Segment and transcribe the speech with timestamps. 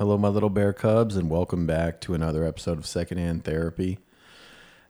[0.00, 3.98] Hello, my little bear cubs, and welcome back to another episode of Secondhand Therapy.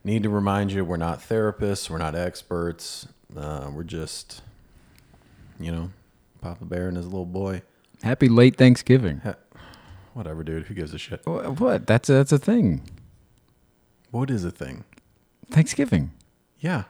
[0.05, 3.09] Need to remind you, we're not therapists, we're not experts.
[3.37, 4.41] Uh, we're just,
[5.59, 5.91] you know,
[6.41, 7.63] Papa Bear and his little boy.
[8.05, 9.19] Happy late Thanksgiving.
[9.25, 9.35] Ha-
[10.15, 10.67] Whatever, dude.
[10.67, 11.27] Who gives a shit?
[11.27, 11.89] Wha- What?
[11.89, 12.83] That's a, that's a thing.
[14.13, 14.85] What is a thing?
[15.51, 16.13] Thanksgiving.
[16.61, 16.85] Yeah,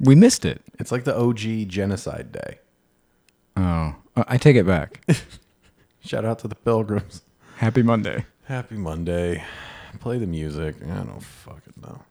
[0.00, 0.62] We missed it.
[0.78, 2.60] it's like the OG genocide day.
[3.58, 5.02] Oh, I take it back.
[6.00, 7.22] Shout out to the pilgrims.
[7.56, 8.24] Happy Monday.
[8.44, 9.44] Happy Monday.
[10.00, 10.76] Play the music.
[10.82, 12.02] I don't fucking know.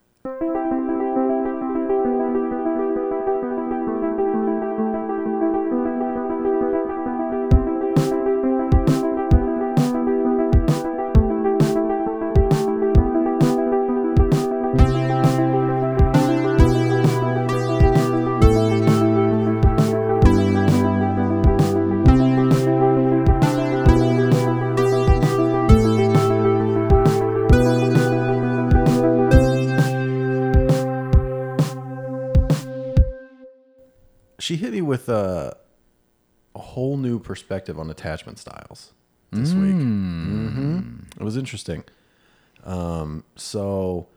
[34.48, 35.58] She hit me with a,
[36.56, 38.94] a whole new perspective on attachment styles
[39.32, 39.74] this week.
[39.74, 41.84] hmm It was interesting.
[42.64, 44.08] Um, so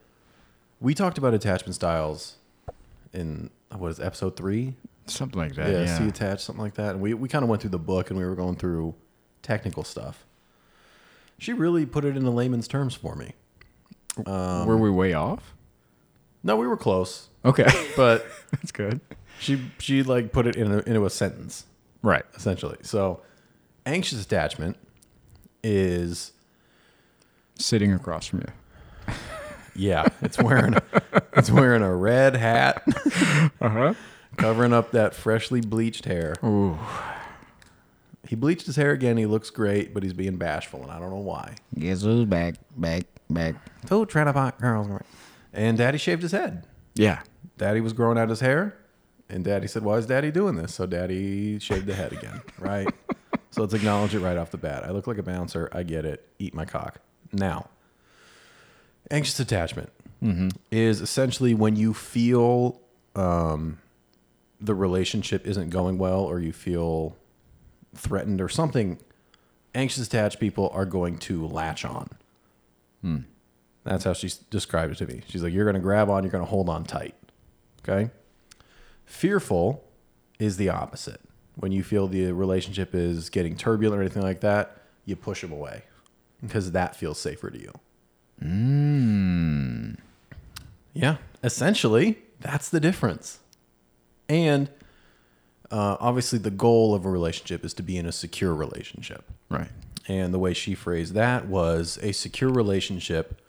[0.79, 2.37] we talked about attachment styles
[3.13, 4.75] in what is it, episode three?
[5.07, 5.69] Something like that.
[5.69, 5.99] yeah, Yeah.
[5.99, 6.91] see attached, something like that.
[6.93, 8.95] And we we kind of went through the book and we were going through
[9.43, 10.25] technical stuff.
[11.39, 13.33] She really put it into layman's terms for me.
[14.27, 15.57] Um, Were we way off?
[16.45, 17.67] No, we were close, Okay.
[17.97, 19.01] but that's good.
[19.39, 21.65] She she like put it in a, into a sentence.
[22.03, 22.25] Right.
[22.35, 22.79] essentially.
[22.83, 23.21] So,
[23.87, 24.77] anxious attachment
[25.63, 26.33] is
[27.57, 29.15] Sitting across from you.
[29.77, 30.77] yeah, it's wearing
[31.35, 32.83] it's wearing a red hat,
[33.61, 33.95] Uh huh.
[34.39, 36.37] covering up that freshly bleached hair.
[36.43, 36.79] Ooh.
[38.27, 39.17] He bleached his hair again.
[39.19, 41.57] He looks great, but he's being bashful, and I don't know why.
[41.79, 43.57] Guess who's back, back, back.
[43.87, 44.89] Two trying to girls,
[45.53, 46.65] and Daddy shaved his head.
[46.95, 47.21] Yeah.
[47.59, 48.75] Daddy was growing out his hair,
[49.31, 52.89] and Daddy said, "Why is Daddy doing this?" So Daddy shaved the head again, right?
[53.51, 54.85] so let's acknowledge it right off the bat.
[54.85, 55.69] I look like a bouncer.
[55.73, 56.27] I get it.
[56.39, 57.01] Eat my cock.
[57.33, 57.69] Now,
[59.11, 59.91] anxious attachment
[60.71, 62.81] is essentially when you feel
[63.15, 63.79] um,
[64.61, 67.17] the relationship isn't going well, or you feel
[67.95, 68.99] threatened or something.
[69.75, 72.11] Anxious attached people are going to latch on.
[73.85, 75.23] That's how she described it to me.
[75.29, 77.15] She's like, you're going to grab on, you're going to hold on tight.
[77.89, 78.11] Okay.
[79.11, 79.85] Fearful
[80.39, 81.21] is the opposite.
[81.57, 85.51] When you feel the relationship is getting turbulent or anything like that, you push them
[85.51, 85.83] away
[86.41, 87.73] because that feels safer to you.
[90.95, 91.17] Yeah.
[91.43, 93.41] Essentially, that's the difference.
[94.29, 94.71] And
[95.73, 99.25] uh, obviously, the goal of a relationship is to be in a secure relationship.
[99.51, 99.69] Right.
[100.07, 103.43] And the way she phrased that was a secure relationship,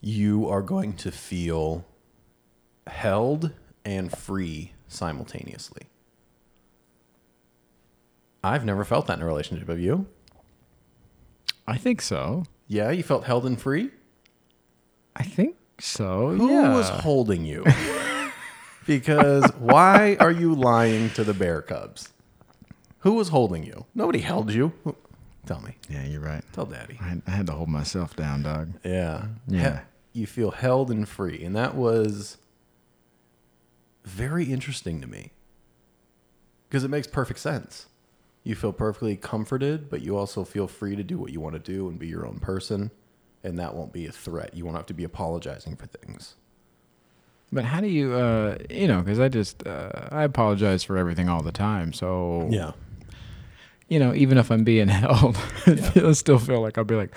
[0.00, 1.86] you are going to feel
[2.88, 3.52] held
[3.84, 5.86] and free simultaneously.
[8.42, 9.68] I've never felt that in a relationship.
[9.68, 10.06] Have you?
[11.66, 12.44] I think so.
[12.66, 13.90] Yeah, you felt held and free?
[15.14, 16.30] I think so.
[16.30, 16.74] Who yeah.
[16.74, 17.64] was holding you?
[18.86, 22.12] because why are you lying to the Bear Cubs?
[23.00, 23.86] Who was holding you?
[23.94, 24.72] Nobody held you.
[25.46, 25.76] Tell me.
[25.88, 26.44] yeah, you're right.
[26.52, 26.98] Tell daddy.
[27.00, 28.72] I had, I had to hold myself down, dog.
[28.84, 29.26] Yeah.
[29.46, 29.80] Yeah.
[29.80, 29.80] He-
[30.12, 31.42] you feel held and free.
[31.44, 32.36] And that was
[34.10, 35.32] very interesting to me
[36.68, 37.86] because it makes perfect sense.
[38.44, 41.58] You feel perfectly comforted, but you also feel free to do what you want to
[41.58, 42.90] do and be your own person.
[43.44, 44.54] And that won't be a threat.
[44.54, 46.36] You won't have to be apologizing for things.
[47.52, 51.28] But how do you, uh, you know, because I just, uh, I apologize for everything
[51.28, 51.92] all the time.
[51.92, 52.72] So, Yeah.
[53.88, 57.14] you know, even if I'm being held, I still feel like I'll be like,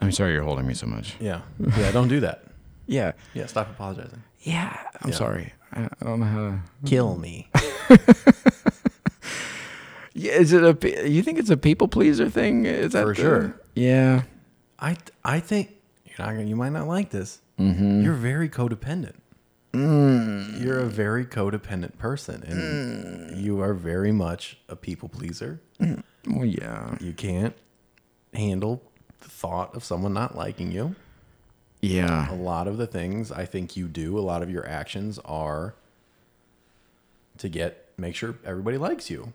[0.00, 1.14] I'm sorry you're holding me so much.
[1.20, 1.42] Yeah.
[1.78, 1.90] Yeah.
[1.92, 2.44] Don't do that.
[2.86, 3.12] Yeah.
[3.32, 3.46] Yeah.
[3.46, 4.22] Stop apologizing.
[4.42, 4.76] Yeah.
[5.00, 5.16] I'm Yeah.
[5.16, 5.54] sorry.
[5.74, 6.60] I, don't know how to.
[6.86, 7.48] Kill me.
[10.16, 10.32] Yeah.
[10.34, 12.66] Is it a, you think it's a people pleaser thing?
[12.66, 13.60] Is that For the- sure.
[13.74, 14.22] Yeah.
[14.78, 15.74] I, I think
[16.04, 17.40] you're not you might not like this.
[17.58, 18.02] Mm-hmm.
[18.02, 19.14] You're very codependent.
[19.72, 20.62] Mm.
[20.62, 25.60] You're a very codependent person, and you are very much a people pleaser.
[25.80, 26.96] Well, yeah.
[27.00, 27.56] You can't
[28.32, 28.82] handle
[29.20, 30.94] the thought of someone not liking you.
[32.30, 35.74] A lot of the things I think you do, a lot of your actions are
[37.38, 39.32] to get make sure everybody likes you.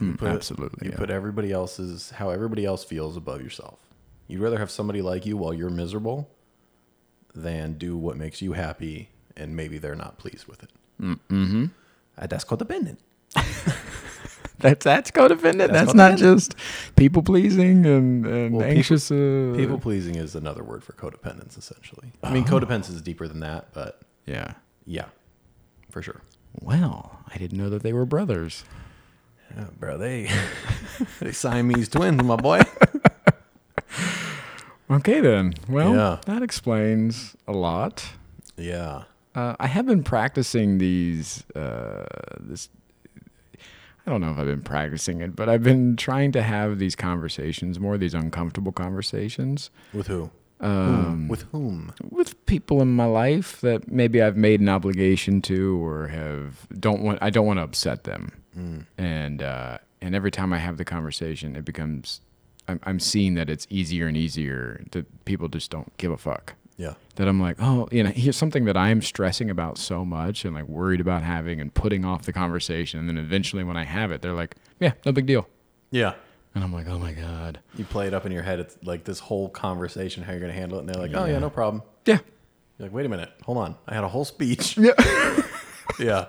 [0.00, 0.98] You Mm, absolutely, You yeah.
[0.98, 3.78] put everybody else's how everybody else feels above yourself.
[4.26, 6.28] You'd rather have somebody like you while you're miserable
[7.34, 10.70] than do what makes you happy and maybe they're not pleased with it.
[11.00, 11.66] Mm-hmm.
[12.18, 12.96] Uh, that's codependent.
[14.62, 15.58] That's that's codependent.
[15.58, 16.54] That's, That's not just
[16.96, 19.10] people pleasing and, and Well, people- anxious.
[19.10, 22.12] uh, People pleasing is another word for codependence, essentially.
[22.22, 24.54] I mean, codependence is deeper than that, but Yeah.
[24.86, 25.06] yeah,
[25.90, 26.22] for sure.
[26.60, 28.64] Well, I didn't know that they were brothers.
[29.54, 30.30] Yeah, bro, they
[31.20, 32.62] they Siamese twins, my boy.
[34.90, 35.54] Okay then.
[35.68, 36.18] Well, Yeah.
[36.26, 38.04] that explains a lot.
[38.56, 39.04] Yeah,
[39.34, 41.42] Uh, I have been practicing these.
[41.56, 42.04] Uh,
[42.38, 42.68] this.
[44.06, 46.96] I don't know if I've been practicing it, but I've been trying to have these
[46.96, 47.96] conversations more.
[47.96, 49.70] These uncomfortable conversations.
[49.92, 50.30] with who?
[50.60, 51.92] Um, with whom?
[52.10, 57.02] with people in my life that maybe I've made an obligation to or have don't
[57.02, 58.30] want I don't want to upset them.
[58.56, 58.86] Mm.
[58.96, 62.20] And uh, and every time I have the conversation, it becomes
[62.68, 66.54] I'm, I'm seeing that it's easier and easier that people just don't give a fuck.
[66.76, 70.04] Yeah, That I'm like, oh, you know, here's something that I am stressing about so
[70.04, 72.98] much and like worried about having and putting off the conversation.
[72.98, 75.46] And then eventually when I have it, they're like, yeah, no big deal.
[75.90, 76.14] yeah.
[76.54, 77.60] And I'm like, oh my God.
[77.76, 78.58] You play it up in your head.
[78.60, 81.38] It's like this whole conversation, how you're gonna handle it, and they're like, "Oh yeah,
[81.38, 82.18] no problem." Yeah.
[82.78, 84.92] You're like, "Wait a minute, hold on, I had a whole speech." Yeah.
[85.98, 86.26] yeah,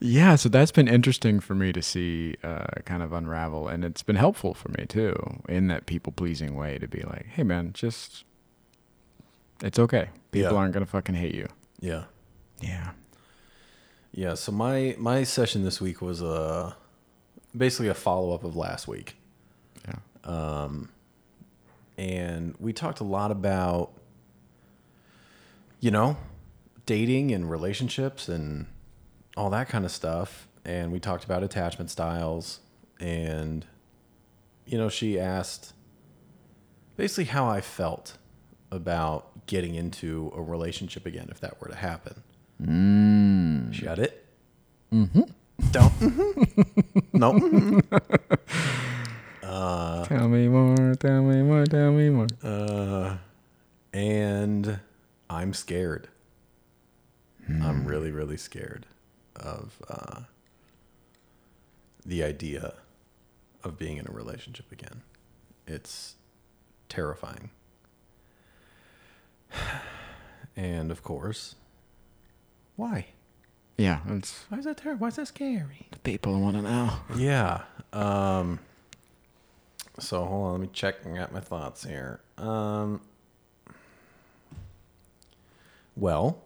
[0.00, 4.02] Yeah, so that's been interesting for me to see uh, kind of unravel, and it's
[4.02, 5.14] been helpful for me too
[5.48, 8.24] in that people pleasing way to be like, "Hey, man, just
[9.62, 10.10] it's okay.
[10.30, 10.58] People Yeah.
[10.58, 11.48] aren't gonna fucking hate you."
[11.80, 12.04] yeah,
[12.60, 12.90] Yeah.
[14.12, 14.34] yeah.
[14.34, 16.74] So my my session this week was uh,
[17.56, 19.16] basically a follow up of last week.
[19.86, 19.96] Yeah.
[20.24, 20.90] Um,
[21.98, 23.92] and we talked a lot about
[25.80, 26.16] you know
[26.86, 28.66] dating and relationships and
[29.36, 32.60] all that kind of stuff and we talked about attachment styles
[33.00, 33.66] and
[34.66, 35.72] you know she asked
[36.96, 38.16] basically how i felt
[38.70, 42.22] about getting into a relationship again if that were to happen
[42.62, 43.72] mm.
[43.72, 44.24] she got it
[44.92, 45.22] mm-hmm.
[45.70, 46.64] don't mhm.
[47.12, 47.82] no mhm.
[50.12, 50.94] tell me more.
[50.94, 51.64] Tell me more.
[51.64, 52.26] Tell me more.
[52.42, 53.16] Uh,
[53.92, 54.80] and
[55.28, 56.08] I'm scared.
[57.48, 58.86] I'm really, really scared
[59.36, 60.20] of uh,
[62.06, 62.74] the idea
[63.64, 65.02] of being in a relationship again.
[65.66, 66.14] It's
[66.88, 67.50] terrifying.
[70.56, 71.54] And of course,
[72.76, 73.06] why?
[73.78, 75.02] Yeah, it's Why is that terrible?
[75.02, 75.88] Why is that scary?
[75.90, 76.90] the people want to know.
[77.16, 77.62] Yeah.
[77.92, 78.58] Um,
[79.98, 82.20] so hold on, let me check and get my thoughts here.
[82.38, 83.00] Um,
[85.96, 86.42] well,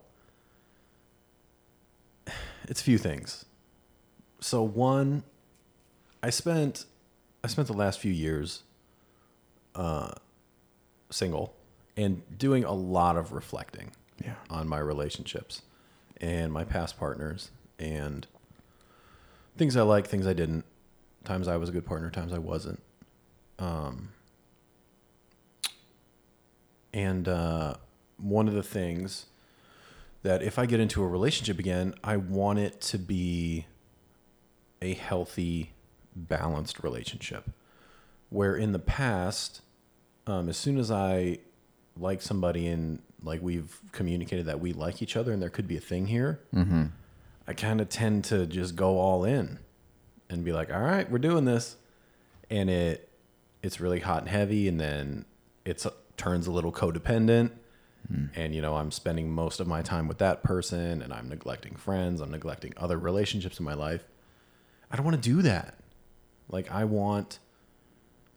[2.68, 3.44] it's a few things.
[4.40, 5.22] So one,
[6.22, 6.86] I spent
[7.44, 8.62] I spent the last few years
[9.74, 10.10] uh,
[11.10, 11.54] single
[11.96, 14.34] and doing a lot of reflecting Yeah.
[14.50, 15.62] on my relationships
[16.20, 18.26] and my past partners and
[19.56, 20.64] things I like, things I didn't.
[21.24, 22.80] Times I was a good partner, times I wasn't.
[23.58, 24.10] Um,
[26.92, 27.74] and uh,
[28.18, 29.26] one of the things
[30.22, 33.66] that if I get into a relationship again, I want it to be
[34.82, 35.72] a healthy,
[36.14, 37.50] balanced relationship.
[38.28, 39.62] Where in the past,
[40.26, 41.38] um, as soon as I
[41.98, 45.76] like somebody and like we've communicated that we like each other and there could be
[45.76, 46.86] a thing here, mm-hmm.
[47.46, 49.58] I kind of tend to just go all in
[50.28, 51.76] and be like, all right, we're doing this.
[52.50, 53.08] And it
[53.62, 55.24] it's really hot and heavy and then
[55.64, 57.50] it's uh, turns a little codependent.
[58.08, 58.26] Hmm.
[58.34, 61.74] And you know, I'm spending most of my time with that person and I'm neglecting
[61.74, 64.04] friends, I'm neglecting other relationships in my life.
[64.90, 65.78] I don't want to do that.
[66.48, 67.40] Like I want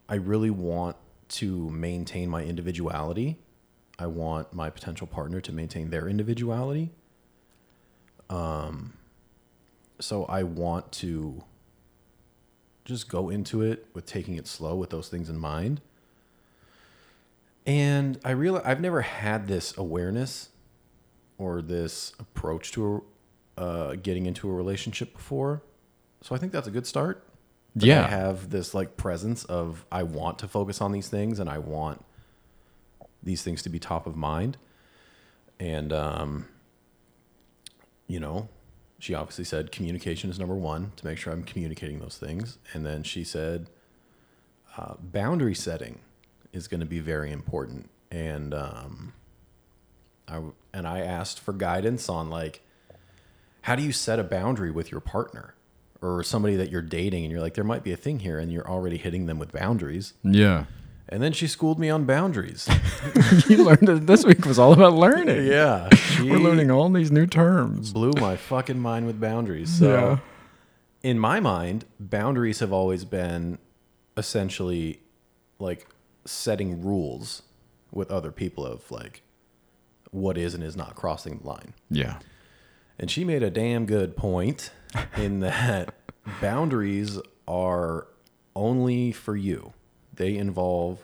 [0.07, 0.97] I really want
[1.29, 3.37] to maintain my individuality.
[3.99, 6.91] I want my potential partner to maintain their individuality.
[8.29, 8.93] Um,
[9.99, 11.43] so I want to
[12.85, 15.81] just go into it with taking it slow with those things in mind.
[17.65, 20.49] And I realize I've never had this awareness
[21.37, 23.03] or this approach to
[23.57, 25.61] uh, getting into a relationship before.
[26.21, 27.23] So I think that's a good start.
[27.75, 28.05] Yeah.
[28.05, 31.59] I have this like presence of I want to focus on these things and I
[31.59, 32.03] want
[33.21, 34.57] these things to be top of mind.
[35.59, 36.47] And um,
[38.07, 38.49] you know,
[38.99, 42.57] she obviously said communication is number one to make sure I'm communicating those things.
[42.73, 43.69] And then she said
[44.77, 45.99] uh, boundary setting
[46.51, 47.89] is going to be very important.
[48.11, 49.13] And um,
[50.27, 50.41] I
[50.73, 52.61] and I asked for guidance on like
[53.61, 55.53] how do you set a boundary with your partner
[56.01, 58.51] or somebody that you're dating and you're like there might be a thing here and
[58.51, 60.13] you're already hitting them with boundaries.
[60.23, 60.65] Yeah.
[61.11, 62.67] And then she schooled me on boundaries.
[63.47, 65.47] you learned that this week was all about learning.
[65.47, 65.89] yeah,
[66.21, 67.91] We're learning all these new terms.
[67.93, 69.79] blew my fucking mind with boundaries.
[69.79, 70.19] So
[71.01, 73.57] in my mind, boundaries have always been
[74.17, 74.99] essentially
[75.57, 75.87] like
[76.25, 77.41] setting rules
[77.91, 79.23] with other people of like
[80.11, 81.73] what is and is not crossing the line.
[81.89, 82.19] Yeah.
[82.99, 84.71] And she made a damn good point
[85.17, 85.93] in that
[86.41, 88.07] boundaries are
[88.55, 89.73] only for you.
[90.19, 90.99] They involve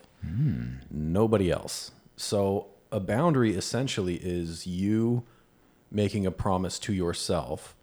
[0.91, 1.91] nobody else.
[2.17, 5.23] So a boundary essentially is you
[5.89, 7.75] making a promise to yourself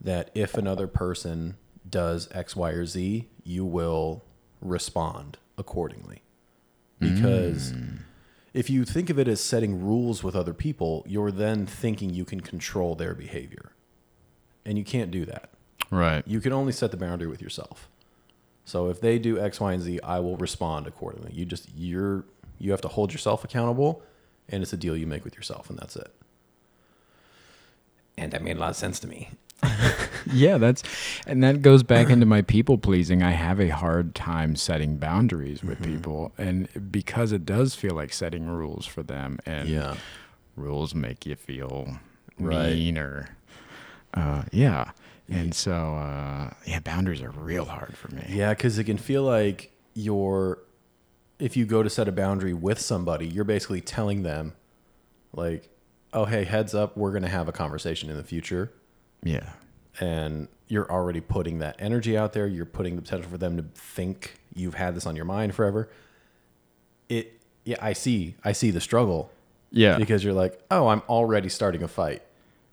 [0.00, 1.56] that if another person
[1.88, 4.22] does X, Y, or Z, you will
[4.60, 6.22] respond accordingly.
[7.00, 7.74] Because
[8.54, 12.24] if you think of it as setting rules with other people, you're then thinking you
[12.24, 13.72] can control their behavior.
[14.64, 15.50] And you can't do that.
[15.90, 16.22] Right.
[16.26, 17.88] You can only set the boundary with yourself.
[18.64, 21.32] So if they do X, Y, and Z, I will respond accordingly.
[21.34, 22.24] You just you're
[22.58, 24.02] you have to hold yourself accountable,
[24.48, 26.10] and it's a deal you make with yourself, and that's it.
[28.16, 29.30] And that made a lot of sense to me.
[30.32, 30.84] Yeah, that's
[31.26, 33.24] and that goes back into my people pleasing.
[33.24, 35.96] I have a hard time setting boundaries with Mm-hmm.
[35.96, 39.96] people and because it does feel like setting rules for them and Yeah.
[40.54, 41.96] rules make you feel
[42.38, 42.72] Right.
[42.72, 43.30] mean or
[44.14, 44.92] uh yeah.
[45.34, 48.24] And so uh yeah, boundaries are real hard for me.
[48.28, 50.58] Yeah, because it can feel like you're,
[51.38, 54.54] if you go to set a boundary with somebody, you're basically telling them,
[55.34, 55.68] like,
[56.14, 58.72] oh, hey, heads up, we're going to have a conversation in the future.
[59.22, 59.50] Yeah.
[60.00, 62.46] And you're already putting that energy out there.
[62.46, 65.88] You're putting the potential for them to think you've had this on your mind forever.
[67.08, 69.30] It, yeah, I see, I see the struggle
[69.70, 69.98] Yeah.
[69.98, 72.22] because you're like, oh, I'm already starting a fight.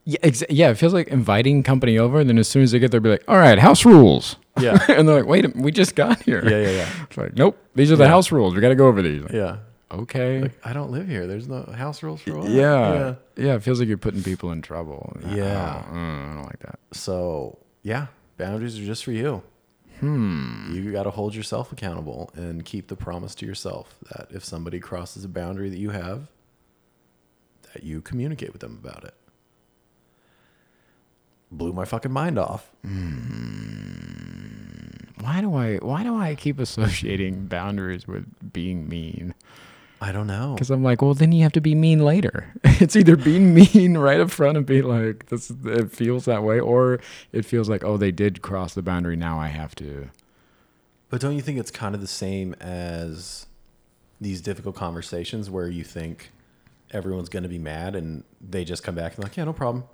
[0.05, 2.79] Yeah, exa- yeah, it feels like inviting company over, and then as soon as they
[2.79, 4.77] get there, be like, "All right, house rules." Yeah.
[4.89, 7.03] and they're like, "Wait, a- we just got here." Yeah, yeah, yeah.
[7.03, 8.09] It's like, nope, these are the Yeah.
[8.09, 8.55] house rules.
[8.55, 9.21] We got to go over these.
[9.21, 9.57] Like, Yeah.
[9.91, 10.41] Okay.
[10.41, 11.25] Like, I don't live here.
[11.27, 12.49] There's no house rules for what?
[12.49, 13.15] yeah.
[13.35, 15.17] yeah, It feels like you're putting people in trouble.
[15.27, 15.83] Yeah.
[15.87, 16.79] Oh, mm, I don't like that.
[16.91, 19.41] So yeah, boundaries are just for you.
[19.99, 20.71] Hmm.
[20.73, 24.79] You got to hold yourself accountable and keep the promise to yourself that if somebody
[24.79, 26.27] crosses a boundary that you have,
[27.73, 29.13] that you communicate with them about it.
[31.51, 32.69] Blew my fucking mind off.
[32.83, 33.99] Hmm.
[35.21, 35.77] Why do I?
[35.77, 39.33] Why do I keep associating boundaries with being mean?
[40.01, 40.53] I don't know.
[40.53, 42.53] Because I'm like, well, then you have to be mean later.
[42.63, 46.59] it's either being mean right up front and be like, this, it feels that way,
[46.59, 46.99] or
[47.33, 49.17] it feels like, oh, they did cross the boundary.
[49.17, 50.09] Now I have to.
[51.09, 53.47] But don't you think it's kind of the same as
[54.21, 56.31] these difficult conversations where you think
[56.91, 59.85] everyone's going to be mad and they just come back and like, yeah, no problem.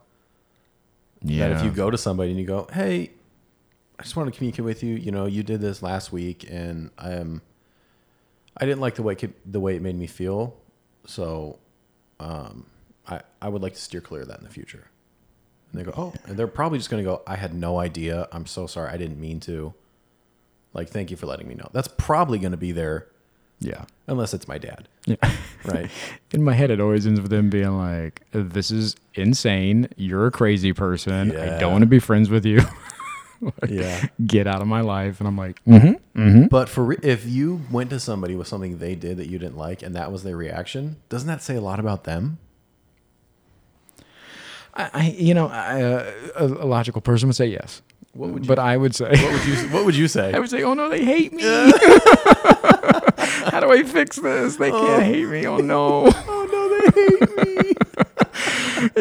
[1.26, 1.50] Yeah.
[1.50, 3.12] that if you go to somebody and you go, "Hey,
[4.00, 4.96] I just want to communicate with you.
[4.96, 7.42] You know, you did this last week, and I am,
[8.58, 10.56] I didn't like the way it, the way it made me feel.
[11.06, 11.60] So,
[12.20, 12.66] um,
[13.08, 14.90] I I would like to steer clear of that in the future."
[15.72, 18.28] And they go, "Oh," and they're probably just going to go, "I had no idea.
[18.32, 18.90] I'm so sorry.
[18.92, 19.74] I didn't mean to.
[20.74, 23.08] Like, thank you for letting me know." That's probably going to be there,
[23.60, 23.86] yeah.
[24.08, 25.16] unless it's my dad, Yeah.
[25.66, 25.90] right?
[26.32, 29.88] In my head, it always ends with them being like, "This is insane.
[29.98, 31.36] You're a crazy person.
[31.36, 32.62] I don't want to be friends with you.
[33.68, 34.08] yeah.
[34.26, 37.62] Get out of my life." And I'm like, "Mm-hmm, mm-hmm." But for re- if you
[37.72, 40.38] went to somebody with something they did that you didn't like, and that was their
[40.38, 42.38] reaction, doesn't that say a lot about them?
[44.78, 47.82] I, I, you know, I, uh, a, a logical person would say yes,
[48.16, 48.48] What would you?
[48.48, 49.56] but I would say, what would you?
[49.70, 50.32] What would you say?
[50.36, 51.44] I would say, "Oh no, they hate me.
[53.52, 54.56] How do I fix this?
[54.58, 55.46] They can't hate me.
[55.46, 57.74] Oh no." oh no, they hate me.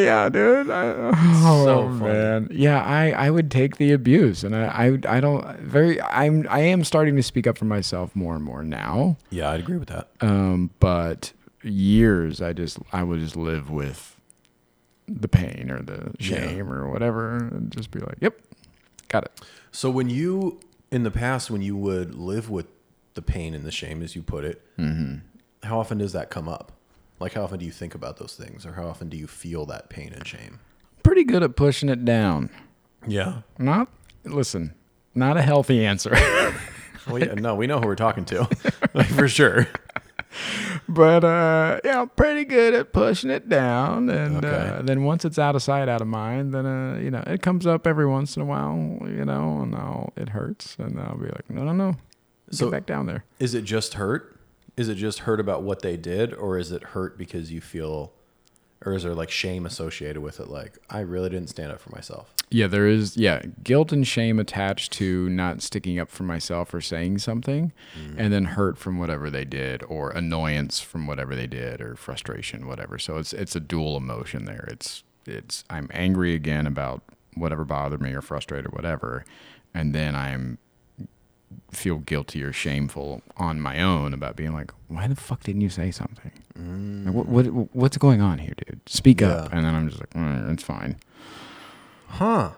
[0.05, 0.71] yeah, dude.
[0.71, 2.13] I, oh So funny.
[2.13, 2.83] man, yeah.
[2.83, 4.67] I, I would take the abuse, and I,
[5.07, 6.01] I I don't very.
[6.03, 9.17] I'm I am starting to speak up for myself more and more now.
[9.31, 10.09] yeah, I'd agree with that.
[10.21, 14.17] Um, but years I just I would just live with
[15.07, 16.41] the pain or the Yeah.
[16.41, 18.39] shame or whatever, and just be like, "Yep,
[19.15, 19.41] got it."
[19.73, 22.67] So when you, in the past, when you would live with
[23.15, 25.17] the pain and the shame, as you put it, mm-hmm.
[25.67, 26.73] how often does that come up?
[27.21, 29.67] Like, how often do you think about those things, or how often do you feel
[29.67, 30.61] that pain and shame?
[31.03, 32.51] Pretty good at pushing it down.
[33.07, 33.43] Yeah.
[33.59, 33.89] Not
[34.25, 34.75] listen,
[35.15, 36.15] not a healthy answer.
[37.07, 38.49] Well, yeah, no, we know who we're talking to,
[38.95, 39.67] like, for sure.
[40.89, 44.09] but uh yeah I'm pretty good at pushing it down.
[44.09, 47.23] And uh, then once it's out of sight out of mind then uh you know
[47.27, 48.75] it comes up every once in a while
[49.07, 50.77] you know and I'll, it hurts.
[50.79, 51.97] And i'll be like no no no.
[52.51, 53.25] So- get back down there.
[53.39, 54.39] Is it just hurt?
[54.77, 58.13] Is it just hurt about what they did, or is it hurt because you feel,
[58.85, 60.49] or is there like shame associated with it?
[60.49, 62.35] Like, I really didn't stand up for myself.
[62.51, 66.81] yeah there is yeah guilt and shame attached to not sticking up for myself or
[66.81, 68.21] saying something mm-hmm.
[68.21, 72.67] and then hurt from whatever they did or annoyance from whatever they did or frustration
[72.67, 77.03] whatever so it's it's a dual emotion there it's it's i'm angry again about
[77.35, 79.25] whatever bothered me or frustrated whatever
[79.75, 80.59] and then I'm
[81.71, 85.71] feel guilty or shameful on my own about being like, why the fuck didn't you
[85.71, 86.33] say something?
[86.57, 88.81] Like, what, what what's going on here, dude?
[88.87, 89.53] Speak up.
[89.53, 90.97] And then I'm just like, mm, it's fine.
[92.09, 92.51] Huh.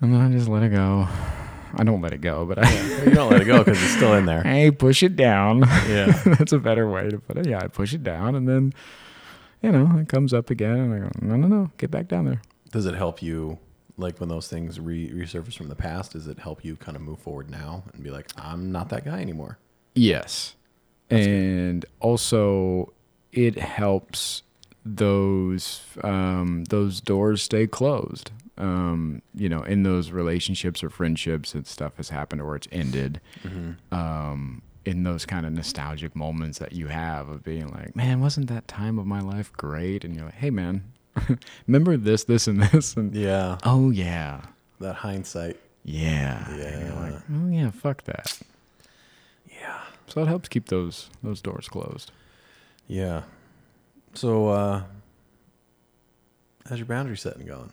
[0.00, 1.06] And then I just let it go.
[1.76, 4.14] I don't let it go, but I, You don't let it go because it's still
[4.14, 4.42] in there.
[4.46, 5.60] I push it down.
[5.88, 6.06] Yeah.
[6.24, 7.46] That's a better way to put it.
[7.46, 8.72] Yeah, I push it down, and then,
[9.60, 12.26] you know, it comes up again, and I go, no, no, no, get back down
[12.26, 12.40] there.
[12.70, 13.58] Does it help you,
[13.96, 16.12] like when those things re- resurface from the past?
[16.12, 19.04] Does it help you kind of move forward now and be like, I'm not that
[19.04, 19.58] guy anymore?
[19.94, 20.54] Yes.
[21.10, 22.92] and also
[23.32, 24.42] it helps
[24.84, 28.30] those um, those doors stay closed.
[28.56, 33.20] Um, you know, in those relationships or friendships and stuff has happened or it's ended.
[33.90, 38.48] Um, in those kind of nostalgic moments that you have of being like, man, wasn't
[38.48, 40.04] that time of my life great?
[40.04, 40.84] And you're like, hey, man,
[41.66, 42.96] remember this, this, and this?
[42.96, 43.58] And Yeah.
[43.64, 44.42] oh yeah,
[44.80, 45.58] That hindsight.
[45.84, 47.00] yeah, Yeah.
[47.00, 48.38] like, oh yeah, fuck that.
[49.50, 49.80] Yeah.
[50.08, 52.10] So it helps keep those those doors closed.
[52.86, 53.22] Yeah.
[54.14, 54.82] So, uh,
[56.68, 57.70] how's your boundary setting going?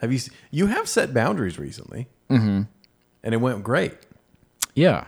[0.00, 0.20] Have you,
[0.50, 2.62] you have set boundaries recently Mm-hmm.
[3.22, 3.92] and it went great.
[4.74, 5.06] Yeah.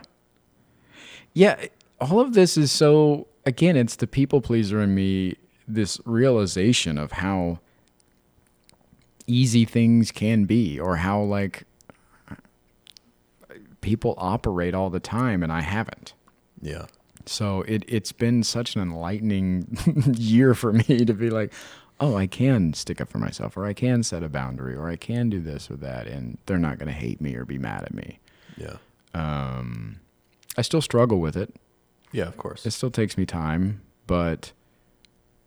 [1.33, 1.65] Yeah.
[1.99, 5.35] All of this is so, again, it's the people pleaser in me,
[5.67, 7.59] this realization of how
[9.27, 11.63] easy things can be or how, like,
[13.81, 16.13] people operate all the time and I haven't.
[16.61, 16.87] Yeah.
[17.27, 19.77] So it, it's been such an enlightening
[20.17, 21.53] year for me to be like,
[21.99, 24.95] oh, I can stick up for myself or I can set a boundary or I
[24.95, 26.07] can do this or that.
[26.07, 28.19] And they're not going to hate me or be mad at me.
[28.57, 28.77] Yeah.
[29.13, 29.99] Um,
[30.57, 31.55] I still struggle with it.
[32.11, 32.65] Yeah, of course.
[32.65, 34.51] It still takes me time, but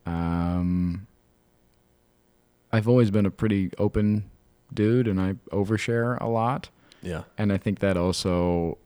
[0.07, 1.08] um,
[2.73, 4.31] I've always been a pretty open
[4.73, 6.69] dude, and I overshare a lot,
[7.03, 7.23] Yeah.
[7.39, 8.79] and I think that also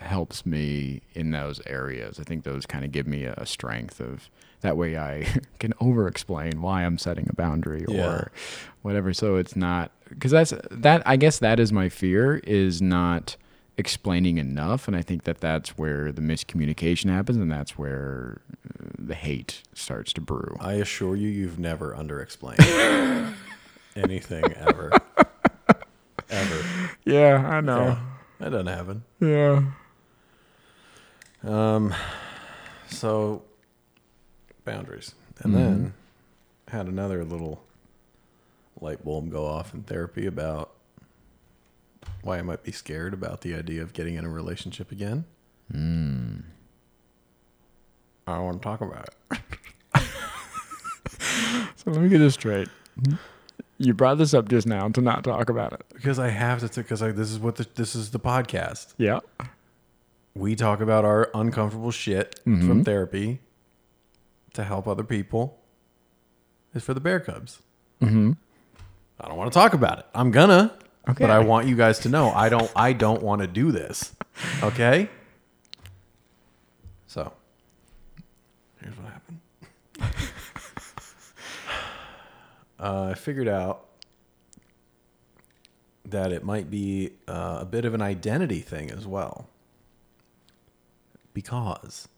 [0.00, 2.18] helps me in those areas.
[2.18, 5.26] I think those kind of give me a strength of that way I
[5.58, 8.24] can over explain why I'm setting a boundary or Yeah.
[8.82, 9.12] whatever.
[9.12, 11.02] So it's not because that's that.
[11.06, 13.36] I guess that is my fear is not
[13.80, 18.90] explaining enough, and I think that that's where the miscommunication happens, and that's where uh,
[18.98, 20.56] the hate starts to brew.
[20.60, 23.34] I assure you, you've never underexplained
[23.96, 24.92] anything ever.
[26.30, 26.64] ever.
[27.04, 27.98] Yeah, I Yeah.
[28.38, 29.02] That doesn't happen.
[29.20, 29.62] Yeah.
[31.42, 31.94] Um,
[32.88, 33.42] so
[34.64, 35.94] boundaries, and then
[36.68, 37.62] had another little
[38.80, 40.70] light bulb go off in therapy about
[42.22, 45.24] why I might be scared about the idea of getting in a relationship again.
[45.72, 46.42] Mm.
[48.26, 49.40] I don't want to talk about it.
[51.76, 52.68] So let me get this straight.
[53.78, 55.82] You brought this up just now to not talk about it.
[55.94, 56.82] because I have to.
[56.82, 58.92] Because this is what the, this is the podcast.
[58.98, 59.20] Yeah.
[60.34, 63.40] We talk about our uncomfortable shit from therapy
[64.52, 65.58] to help other people.
[66.74, 67.62] Is for the Bear Cubs.
[68.02, 68.32] Mm-hmm.
[69.20, 70.06] I don't want to talk about it.
[70.14, 70.76] I'm gonna,
[71.08, 71.24] Okay.
[71.24, 72.70] but I want you guys to know I don't.
[72.76, 74.12] I don't want to do this.
[74.62, 75.08] Okay.
[77.06, 77.32] So,
[78.80, 79.40] here's what happened.
[82.78, 83.86] uh, I figured out
[86.04, 89.48] that it might be uh, a bit of an identity thing as well.
[91.32, 92.08] Because,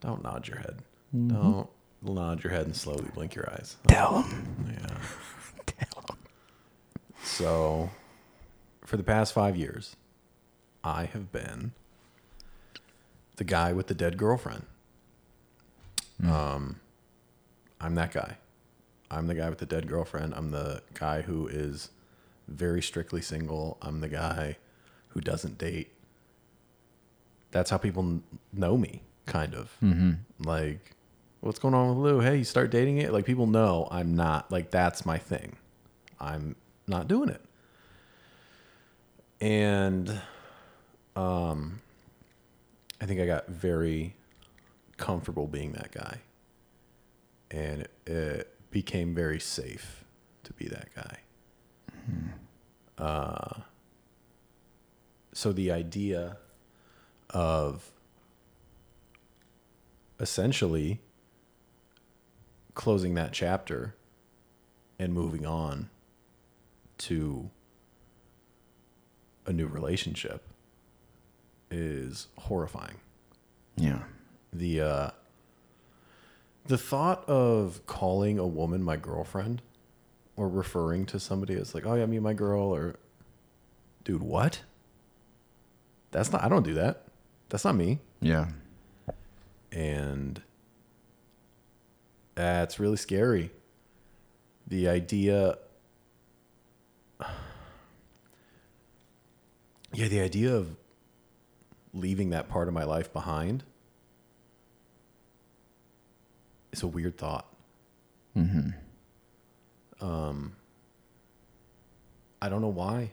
[0.00, 0.82] don't nod your head.
[1.12, 1.68] Don't
[2.02, 3.76] nod your head and slowly blink your eyes.
[3.88, 4.78] Tell him.
[4.80, 4.96] Yeah.
[7.36, 7.90] So,
[8.86, 9.94] for the past five years,
[10.82, 11.72] I have been
[13.36, 14.62] the guy with the dead girlfriend.
[16.26, 16.80] Um,
[17.78, 18.38] I'm that guy.
[19.10, 20.32] I'm the guy with the dead girlfriend.
[20.34, 21.90] I'm the guy who is
[22.48, 23.76] very strictly single.
[23.82, 24.56] I'm the guy
[25.08, 25.92] who doesn't date.
[27.50, 28.22] That's how people
[28.54, 29.76] know me, kind of.
[30.38, 30.96] Like,
[31.40, 32.20] what's going on with Lou?
[32.20, 33.12] Hey, you start dating it?
[33.12, 35.56] Like, people know I'm not, like, that's my thing.
[36.18, 37.42] I'm not doing it.
[39.40, 40.20] And
[41.14, 41.80] um
[43.00, 44.14] I think I got very
[44.96, 46.20] comfortable being that guy.
[47.50, 50.04] And it, it became very safe
[50.44, 51.18] to be that guy.
[52.98, 53.60] Uh
[55.32, 56.38] so the idea
[57.30, 57.90] of
[60.18, 61.00] essentially
[62.74, 63.94] closing that chapter
[64.98, 65.90] and moving on
[66.98, 67.50] to
[69.46, 70.42] a new relationship
[71.70, 72.96] is horrifying.
[73.76, 74.02] Yeah.
[74.52, 75.10] The uh
[76.66, 79.62] the thought of calling a woman my girlfriend
[80.36, 82.96] or referring to somebody as like, "Oh yeah, me and my girl," or
[84.04, 84.62] "Dude, what?"
[86.10, 86.42] That's not.
[86.42, 87.04] I don't do that.
[87.48, 88.00] That's not me.
[88.20, 88.48] Yeah.
[89.72, 90.42] and
[92.34, 93.50] that's really scary.
[94.66, 95.58] The idea,
[99.96, 100.76] yeah, the idea of
[101.94, 103.64] leaving that part of my life behind
[106.70, 107.46] is a weird thought.
[108.36, 108.70] Mm-hmm.
[110.06, 110.52] Um,
[112.42, 113.12] I don't know why.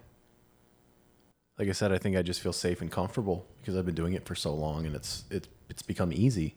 [1.58, 4.12] Like I said, I think I just feel safe and comfortable because I've been doing
[4.14, 6.56] it for so long, and it's it's it's become easy.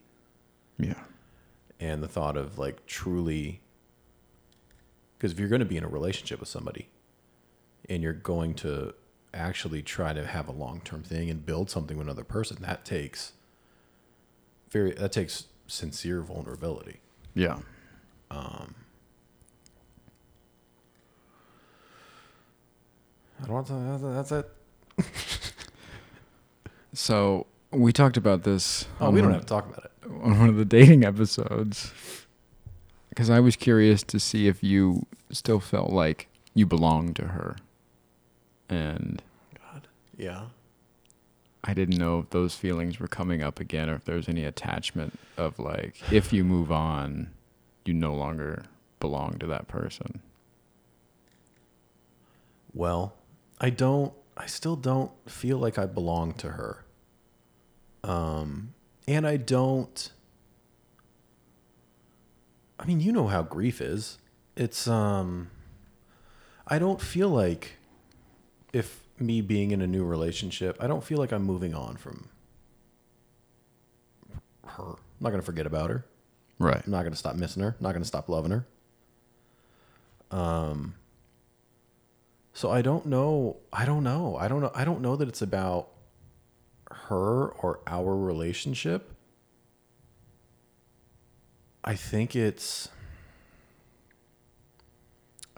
[0.78, 0.94] Yeah.
[1.80, 3.60] and the thought of like truly
[5.16, 6.88] because if you're going to be in a relationship with somebody
[7.88, 8.92] and you're going to
[9.36, 13.32] actually try to have a long-term thing and build something with another person that takes
[14.70, 17.00] very that takes sincere vulnerability
[17.34, 17.58] Yeah.
[18.30, 18.74] Um,
[23.42, 24.48] i don't want to that's it
[26.94, 28.86] So we talked about this.
[29.00, 31.92] oh we don't have to talk about it on one of the dating episodes
[33.10, 37.56] because I was curious to see if you still felt like you belonged to her,
[38.70, 39.22] and
[40.16, 40.46] yeah
[41.66, 45.18] I didn't know if those feelings were coming up again or if there's any attachment
[45.36, 47.30] of like if you move on,
[47.84, 48.62] you no longer
[49.00, 50.20] belong to that person.
[52.72, 53.14] Well,
[53.60, 56.84] I don't I still don't feel like I belong to her.
[58.04, 58.74] Um
[59.08, 60.12] and I don't
[62.78, 64.18] I mean, you know how grief is.
[64.56, 65.50] It's um
[66.68, 67.78] I don't feel like
[68.72, 72.28] if me being in a new relationship, I don't feel like I'm moving on from
[74.66, 74.82] her.
[74.82, 76.04] I'm not going to forget about her.
[76.58, 76.82] Right.
[76.84, 77.76] I'm not going to stop missing her.
[77.78, 78.66] I'm not going to stop loving her.
[80.30, 80.94] Um.
[82.52, 83.58] So I don't know.
[83.72, 84.36] I don't know.
[84.36, 84.72] I don't know.
[84.74, 85.88] I don't know that it's about
[86.90, 89.12] her or our relationship.
[91.84, 92.88] I think it's.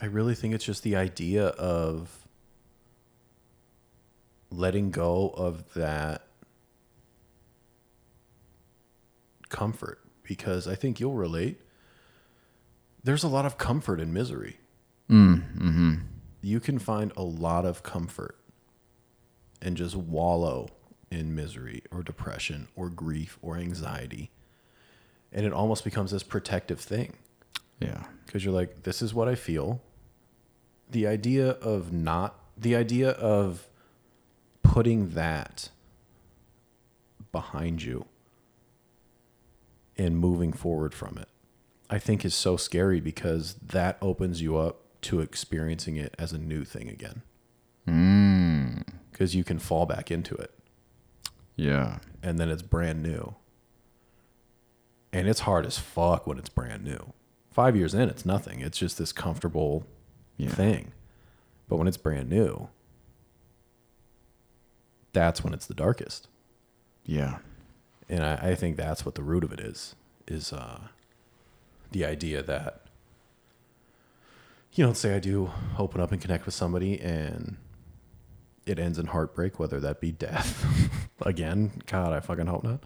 [0.00, 2.27] I really think it's just the idea of
[4.50, 6.22] letting go of that
[9.48, 11.60] comfort because I think you'll relate.
[13.02, 14.58] There's a lot of comfort in misery.
[15.08, 15.94] Mm, mm-hmm.
[16.42, 18.36] You can find a lot of comfort
[19.62, 20.68] and just wallow
[21.10, 24.30] in misery or depression or grief or anxiety.
[25.32, 27.14] And it almost becomes this protective thing
[27.80, 28.04] Yeah.
[28.26, 29.80] because you're like, this is what I feel.
[30.90, 33.67] The idea of not, the idea of
[34.68, 35.70] putting that
[37.32, 38.04] behind you
[39.96, 41.28] and moving forward from it,
[41.88, 46.38] I think is so scary because that opens you up to experiencing it as a
[46.38, 47.22] new thing again.
[47.86, 48.86] Mm.
[49.10, 50.52] Because you can fall back into it
[51.56, 52.00] Yeah.
[52.22, 53.34] and then it's brand new.
[55.14, 57.14] And it's hard as fuck when it's brand new.
[57.50, 58.60] Five years in, it's nothing.
[58.60, 59.86] It's just this comfortable
[60.36, 60.50] Yeah.
[60.50, 60.92] thing.
[61.68, 62.68] But when it's brand new,
[65.12, 66.28] that's when it's the darkest.
[67.04, 67.38] Yeah.
[68.08, 69.94] And I, I think that's what the root of it is,
[70.26, 70.80] is uh,
[71.90, 72.82] the idea that,
[74.72, 77.56] you know, say I do open up and connect with somebody and
[78.66, 80.64] it ends in heartbreak, whether that be death,
[81.22, 82.84] again, God, I fucking hope not,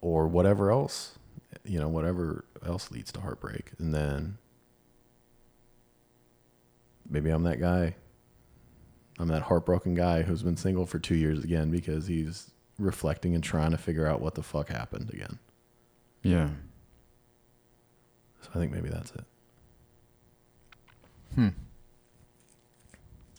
[0.00, 1.18] or whatever else,
[1.64, 3.72] you know, whatever else leads to heartbreak.
[3.78, 4.38] And then
[7.08, 7.96] maybe I'm that guy.
[9.18, 13.44] I'm that heartbroken guy who's been single for two years again because he's reflecting and
[13.44, 15.38] trying to figure out what the fuck happened again.
[16.22, 16.48] Yeah.
[18.42, 19.24] So I think maybe that's it.
[21.34, 21.48] Hmm.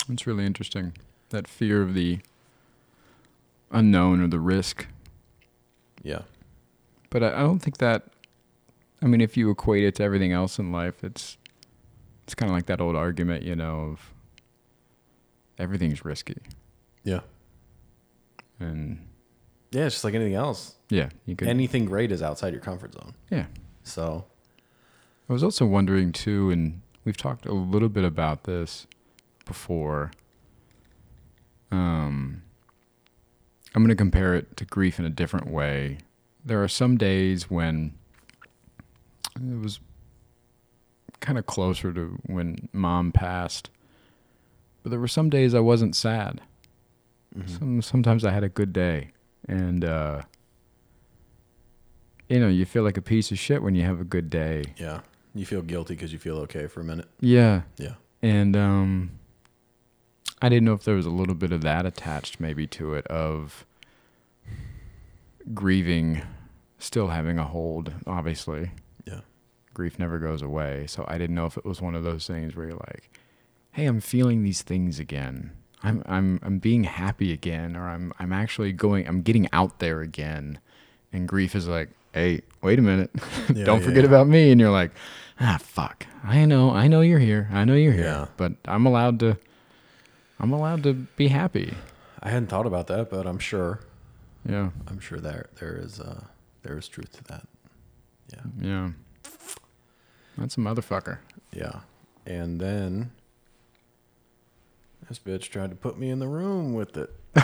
[0.09, 0.93] It's really interesting.
[1.29, 2.19] That fear of the
[3.71, 4.87] unknown or the risk.
[6.03, 6.21] Yeah.
[7.09, 8.03] But I, I don't think that.
[9.01, 11.37] I mean, if you equate it to everything else in life, it's
[12.23, 14.13] it's kind of like that old argument, you know, of
[15.57, 16.37] everything's risky,
[17.03, 17.21] Yeah.
[18.59, 19.07] and
[19.71, 20.75] Yeah, it's just like anything else.
[20.89, 21.47] yeah, you could.
[21.47, 23.13] Anything great is outside your comfort zone.
[23.29, 23.45] yeah,
[23.83, 24.25] So
[25.29, 28.85] I was also wondering too, and we've talked a little bit about this
[29.45, 30.11] before.
[31.71, 32.43] Um,
[33.73, 35.97] I'm going to compare it to grief in a different way.
[36.45, 37.93] There are some days when
[39.35, 39.79] it was
[41.19, 43.69] kind of closer to when mom passed,
[44.85, 46.41] but there were some days I wasn't sad.
[47.47, 49.09] Some sometimes I had a good day,
[49.47, 50.21] and uh,
[52.29, 54.75] you know, you feel like a piece of shit when you have a good day.
[54.77, 54.99] yeah,
[55.33, 57.07] you feel guilty because you feel okay for a minute.
[57.19, 57.95] Yeah, Yeah.
[58.21, 59.11] and um,
[60.39, 63.07] I didn't know if there was a little bit of that attached maybe to it
[63.07, 63.65] of
[65.53, 66.21] grieving
[66.77, 68.71] still having a hold, obviously.
[69.05, 69.21] Yeah.
[69.73, 70.85] Grief never goes away.
[70.87, 73.09] So I didn't know if it was one of those things where you're like,
[73.75, 75.51] "Hey, I'm feeling these things again.
[75.83, 80.01] I'm I'm I'm being happy again or I'm I'm actually going I'm getting out there
[80.01, 80.59] again."
[81.13, 83.11] And grief is like, "Hey, wait a minute.
[83.53, 84.09] Yeah, Don't yeah, forget yeah.
[84.09, 84.91] about me." And you're like,
[85.39, 86.05] "Ah, fuck.
[86.23, 86.71] I know.
[86.71, 87.49] I know you're here.
[87.51, 88.03] I know you're here.
[88.05, 88.27] Yeah.
[88.37, 89.37] But I'm allowed to
[90.39, 91.73] I'm allowed to be happy."
[92.23, 93.81] I hadn't thought about that, but I'm sure.
[94.47, 94.69] Yeah.
[94.87, 96.23] I'm sure there there is uh
[96.63, 97.47] there is truth to that.
[98.33, 98.41] Yeah.
[98.61, 98.89] Yeah.
[100.37, 101.19] That's a motherfucker.
[101.53, 101.81] Yeah.
[102.25, 103.11] And then
[105.09, 107.09] this bitch tried to put me in the room with it.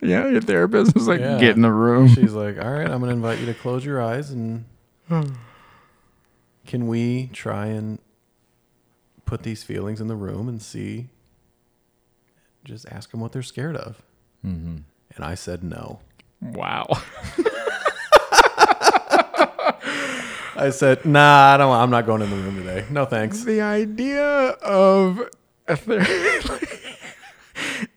[0.00, 1.38] Yeah, your therapist is like, Yeah.
[1.38, 2.08] get in the room.
[2.08, 4.66] She's like, "All right, I'm going to invite you to close your eyes and
[6.66, 7.98] can we try and
[9.24, 11.08] put these feelings in the room and see
[12.64, 14.02] just ask them what they're scared of."
[14.44, 14.78] mm-hmm.
[15.16, 16.00] And I said no.
[16.42, 16.86] Wow.
[20.56, 22.84] I said, "Nah, I don't I'm not going in the room today.
[22.90, 25.20] No, thanks." the idea of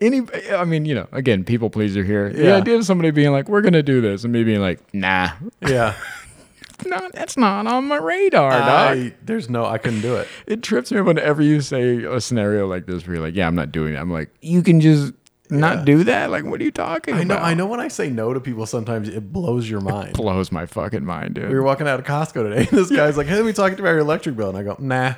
[0.02, 2.30] any, I mean, you know, again, people pleaser here.
[2.32, 2.56] The Yeah.
[2.58, 5.32] idea of somebody being like, we're going to do this, and me being like, nah,
[5.62, 5.94] Yeah.
[6.86, 8.98] no, that's not on my radar, dog.
[8.98, 10.28] I, there's no I couldn't do it.
[10.46, 13.56] It trips me whenever you say a scenario like this where you're like, yeah, I'm
[13.56, 13.98] not doing it.
[13.98, 15.14] I'm like, you can just
[15.50, 16.30] not do that?
[16.30, 17.46] Like, what are you talking I know about?
[17.48, 20.14] I know when I say no to people sometimes it blows your mind.
[20.14, 21.50] Blows my fucking mind, dude.
[21.50, 23.72] We were walking out of Costco today, and this guy's like, "Hey, let me talk
[23.72, 25.14] to you about your electric bill." And I go, "Nah,"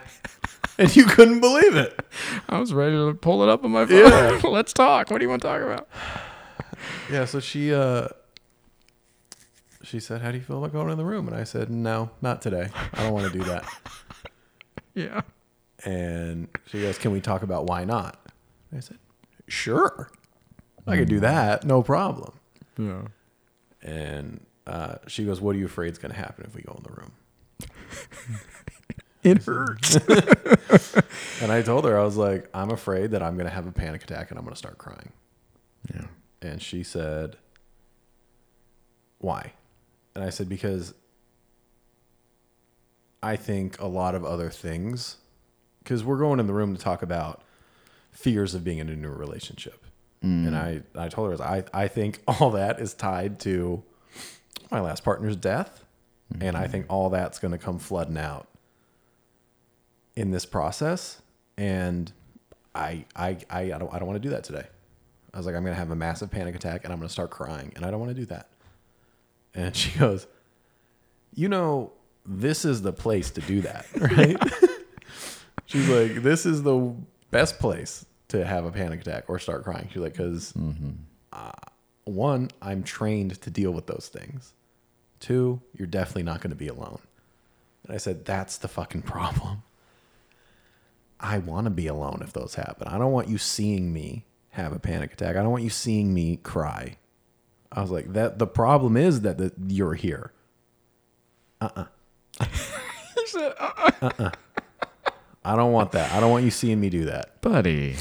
[0.79, 1.99] and you couldn't believe it.
[2.49, 3.97] I was ready to pull it up on my phone.
[3.97, 4.41] Yeah.
[4.49, 5.11] Let's talk.
[5.11, 5.87] What do you want to talk about?
[7.11, 8.07] Yeah, so she uh,
[9.83, 12.11] she said, "How do you feel about going in the room?" And I said, "No,
[12.21, 12.69] not today.
[12.93, 13.65] I don't want to do that."
[14.95, 15.21] Yeah.
[15.85, 18.19] And she goes, "Can we talk about why not?"
[18.71, 18.97] And I said,
[19.47, 20.09] "Sure,
[20.87, 22.39] I could do that, no problem."
[22.77, 23.01] Yeah.
[23.81, 26.73] And uh, she goes, "What are you afraid is going to happen if we go
[26.77, 27.11] in the room?"
[29.23, 29.97] It hurts.
[31.41, 33.71] And I told her, I was like, "I'm afraid that I'm going to have a
[33.71, 35.13] panic attack and I'm going to start crying."
[35.93, 36.05] yeah.
[36.41, 37.37] And she said,
[39.19, 39.53] Why?
[40.15, 40.93] And I said, Because
[43.21, 45.17] I think a lot of other things,
[45.83, 47.43] because we're going in the room to talk about
[48.11, 49.83] fears of being in a new relationship.
[50.23, 50.47] Mm.
[50.47, 53.83] And I, I told her, I, I think all that is tied to
[54.71, 55.83] my last partner's death.
[56.39, 56.71] And I mm-hmm.
[56.71, 58.47] think all that's going to come flooding out
[60.19, 61.21] in this process.
[61.57, 62.11] And
[62.75, 64.65] I, I, I, I don't, I don't want to do that today.
[65.33, 67.13] I was like, I'm going to have a massive panic attack and I'm going to
[67.13, 67.71] start crying.
[67.77, 68.49] And I don't want to do that.
[69.55, 70.27] And she goes,
[71.33, 71.93] You know,
[72.25, 74.37] this is the place to do that, right?
[75.65, 76.93] She's like, This is the
[77.31, 79.87] best place to have a panic attack or start crying.
[79.89, 80.53] She's like, Because
[81.31, 81.51] uh,
[82.03, 84.53] one, I'm trained to deal with those things.
[85.21, 86.99] Two, you're definitely not going to be alone.
[87.85, 89.63] And I said, That's the fucking problem.
[91.19, 92.87] I want to be alone if those happen.
[92.87, 95.35] I don't want you seeing me have a panic attack.
[95.35, 96.97] I don't want you seeing me cry.
[97.71, 100.31] I was like, that the problem is that the, you're here.
[103.15, 104.29] He said, uh, uh.
[105.43, 106.11] I don't want that.
[106.13, 107.41] I don't want you seeing me do that.
[107.41, 107.95] buddy.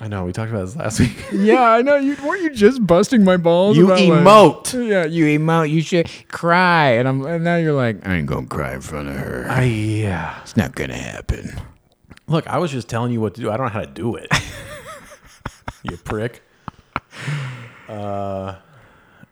[0.00, 1.12] I know we talked about this last week.
[1.32, 1.96] Yeah, I know.
[1.96, 3.76] You weren't you just busting my balls?
[3.76, 4.88] You about, like- emote.
[4.88, 5.70] yeah, you emote.
[5.70, 7.24] You should cry, and I'm.
[7.26, 9.46] And now you're like, I ain't gonna cry in front of her.
[9.48, 10.40] I yeah.
[10.42, 11.60] It's not gonna happen.
[12.30, 13.50] Look, I was just telling you what to do.
[13.50, 14.32] I don't know how to do it.
[15.82, 16.42] you prick.
[17.88, 18.54] Uh,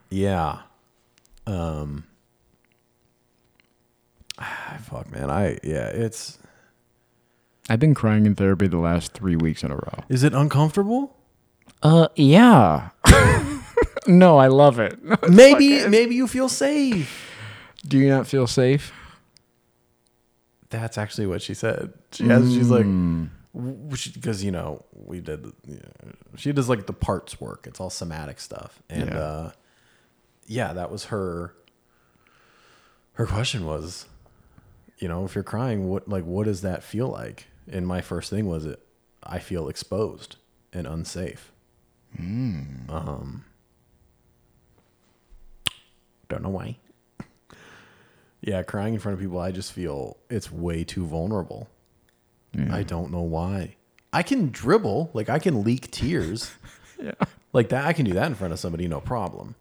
[0.09, 0.59] yeah.
[1.47, 2.03] Um.
[4.81, 5.29] Fuck, man.
[5.29, 5.87] I yeah.
[5.87, 6.39] It's
[7.69, 10.03] I've been crying in therapy the last three weeks in a row.
[10.09, 11.15] is it uncomfortable?
[11.81, 12.89] Uh, yeah.
[14.07, 14.99] no, I love it.
[15.29, 17.31] Maybe maybe you feel safe.
[17.87, 18.91] Do you not feel safe?
[20.69, 21.93] That's actually what she said.
[22.11, 22.53] She has.
[22.53, 22.85] She's like,
[24.13, 25.45] because you know we did.
[25.65, 27.65] You know, she does like the parts work.
[27.67, 29.17] It's all somatic stuff, and Yeah.
[29.19, 29.51] uh,
[30.45, 31.53] yeah, that was her.
[33.13, 34.05] Her question was,
[34.99, 37.47] you know, if you're crying, what like what does that feel like?
[37.71, 38.79] And my first thing was it,
[39.23, 40.35] I feel exposed
[40.71, 41.51] and unsafe.
[42.19, 42.89] Mm.
[42.89, 43.45] Um,
[46.29, 46.77] don't know why.
[48.41, 51.69] Yeah, crying in front of people, I just feel it's way too vulnerable.
[52.55, 52.71] Mm.
[52.71, 53.75] I don't know why.
[54.11, 56.51] I can dribble, like I can leak tears.
[57.01, 57.13] Yeah.
[57.53, 59.55] Like that, I can do that in front of somebody, no problem.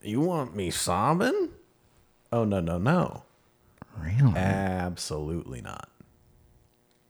[0.00, 1.50] You want me sobbing?
[2.32, 3.24] Oh, no, no, no.
[3.98, 4.34] Really?
[4.34, 5.90] Absolutely not.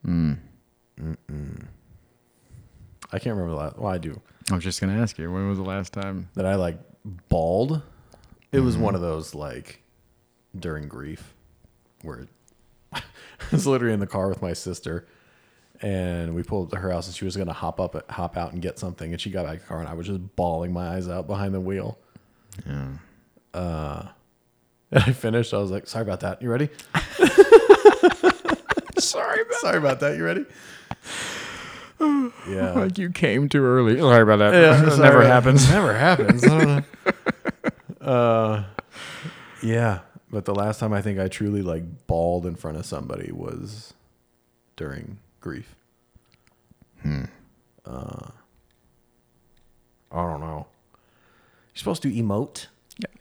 [0.05, 0.39] Mm.
[3.11, 3.77] I can't remember the last.
[3.77, 4.19] Well, I do.
[4.51, 6.29] I was just gonna ask you when was the last time?
[6.35, 6.77] That I like
[7.29, 7.81] bawled.
[8.51, 8.83] It was mm-hmm.
[8.83, 9.81] one of those like
[10.57, 11.33] during grief,
[12.01, 12.27] where
[12.93, 13.01] I
[13.51, 15.07] was literally in the car with my sister,
[15.81, 18.51] and we pulled up to her house, and she was gonna hop up, hop out
[18.53, 20.73] and get something, and she got back in the car, and I was just bawling
[20.73, 21.97] my eyes out behind the wheel.
[22.65, 24.07] Yeah.
[24.91, 25.53] And I finished.
[25.53, 26.41] I was like, "Sorry about that.
[26.41, 26.67] You ready?
[28.97, 30.17] Sorry about Sorry about that.
[30.17, 30.45] You ready?"
[32.49, 32.71] Yeah.
[32.73, 33.99] like you came too early.
[33.99, 34.53] Sorry about that.
[34.53, 35.03] Yeah, It sorry.
[35.03, 35.69] never happens.
[35.69, 36.43] Never happens.
[36.43, 36.85] I don't
[38.01, 38.07] know.
[38.07, 38.63] uh,
[39.61, 39.99] yeah,
[40.31, 43.93] but the last time I think I truly like bawled in front of somebody was
[44.75, 45.75] during grief.
[47.01, 47.25] Hmm.
[47.85, 48.27] Uh,
[50.11, 50.67] I don't know.
[51.73, 52.67] You're supposed to emote.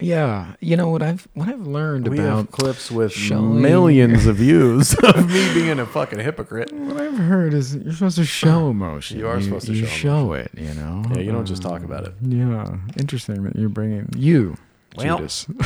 [0.01, 4.27] Yeah, you know what I've what I've learned We about have clips with showing- millions
[4.27, 6.73] of views of me being a fucking hypocrite.
[6.73, 9.21] what I've heard is you're supposed to show emotion.
[9.21, 10.51] You are supposed to you show show it.
[10.57, 11.05] You know.
[11.14, 12.14] Yeah, you don't just talk about it.
[12.23, 14.57] Yeah, interesting that you're bringing you,
[14.97, 15.47] Well- Judas.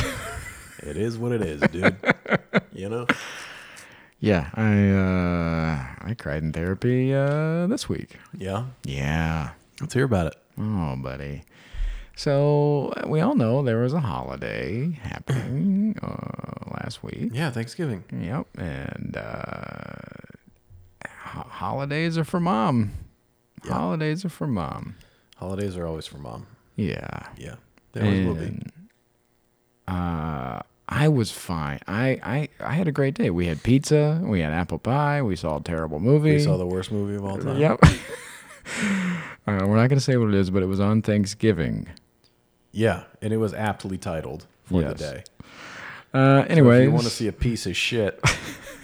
[0.85, 1.95] It is what it is, dude.
[2.73, 3.07] you know.
[4.19, 8.17] yeah, I uh, I cried in therapy uh, this week.
[8.37, 8.65] Yeah.
[8.83, 9.51] Yeah.
[9.79, 10.35] Let's hear about it.
[10.57, 11.43] Oh, buddy.
[12.15, 17.31] So uh, we all know there was a holiday happening uh, last week.
[17.33, 18.03] Yeah, Thanksgiving.
[18.11, 22.91] Yep, and uh, ho- holidays are for mom.
[23.65, 23.73] Yeah.
[23.73, 24.95] Holidays are for mom.
[25.37, 26.45] Holidays are always for mom.
[26.75, 27.27] Yeah.
[27.37, 27.55] Yeah.
[27.93, 28.45] They always will be.
[28.45, 28.71] And,
[29.87, 30.61] uh,
[30.95, 31.79] I was fine.
[31.87, 33.29] I, I I had a great day.
[33.31, 34.21] We had pizza.
[34.23, 35.21] We had apple pie.
[35.23, 36.33] We saw a terrible movie.
[36.33, 37.57] We saw the worst movie of all time.
[37.57, 37.79] Yep.
[37.83, 41.87] uh, we're not going to say what it is, but it was on Thanksgiving.
[42.71, 44.91] Yeah, and it was aptly titled for Yes.
[44.93, 45.23] the day.
[46.13, 48.19] Uh, So anyway, if you want to see a piece of shit,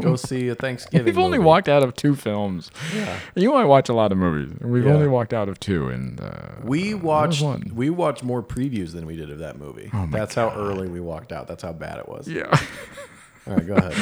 [0.00, 1.04] go see a Thanksgiving.
[1.06, 1.46] we've only movie.
[1.46, 2.70] walked out of two films.
[2.94, 4.56] Yeah, You might watch a lot of movies.
[4.60, 4.92] We've Yeah.
[4.92, 7.70] only walked out of two, and uh, we watched one.
[7.74, 9.90] we watched more previews than we did of that movie.
[9.92, 11.46] Oh my That's how early we walked out.
[11.48, 12.26] That's how bad it was.
[12.28, 12.44] Yeah.
[13.46, 13.94] All right, go ahead.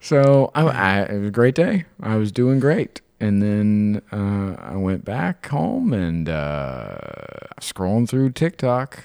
[0.00, 1.84] So I, I, it was a great day.
[2.00, 6.98] I was doing great, and then uh, I went back home and uh,
[7.60, 9.02] scrolling through TikTok,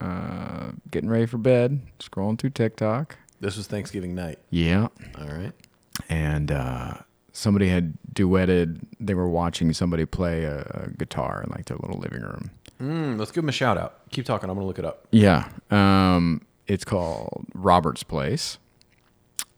[0.00, 1.80] uh, getting ready for bed.
[1.98, 3.16] Scrolling through TikTok.
[3.40, 4.38] This was Thanksgiving night.
[4.50, 5.52] Yeah, All right.
[6.08, 6.94] and uh,
[7.32, 8.80] somebody had duetted.
[8.98, 12.50] They were watching somebody play a, a guitar in like their little living room.
[12.80, 14.00] Mm, let's give him a shout out.
[14.10, 14.48] Keep talking.
[14.50, 15.06] I'm gonna look it up.
[15.10, 15.48] Yeah.
[15.70, 18.58] Um, it's called Robert's Place.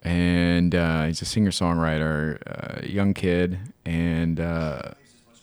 [0.02, 3.58] And uh, he's a singer songwriter, uh, young kid.
[3.84, 4.92] And uh,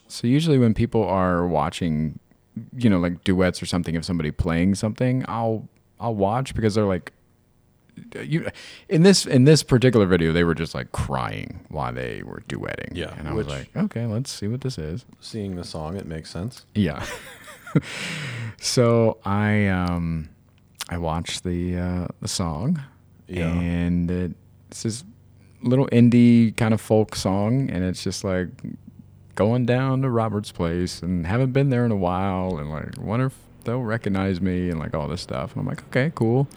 [0.07, 2.17] so, usually, when people are watching,
[2.75, 5.67] you know, like duets or something, of somebody playing something, I'll
[5.99, 7.13] I'll watch because they're like,
[8.21, 8.47] you
[8.89, 12.95] in this in this particular video, they were just like crying while they were duetting.
[12.95, 15.05] Yeah, and I was like, okay, let's see what this is.
[15.19, 16.65] Seeing the song, it makes sense.
[16.75, 17.05] Yeah.
[18.59, 20.29] so I um
[20.89, 22.81] I watched the uh, the song,
[23.27, 23.47] Yeah.
[23.51, 25.03] and it's this
[25.61, 28.47] little indie kind of folk song, and it's just like
[29.35, 33.25] going down to Robert's place, and haven't been there in a while, and like wonder
[33.27, 35.51] if they'll recognize me, and like all this stuff.
[35.53, 36.47] And I'm like, okay, cool.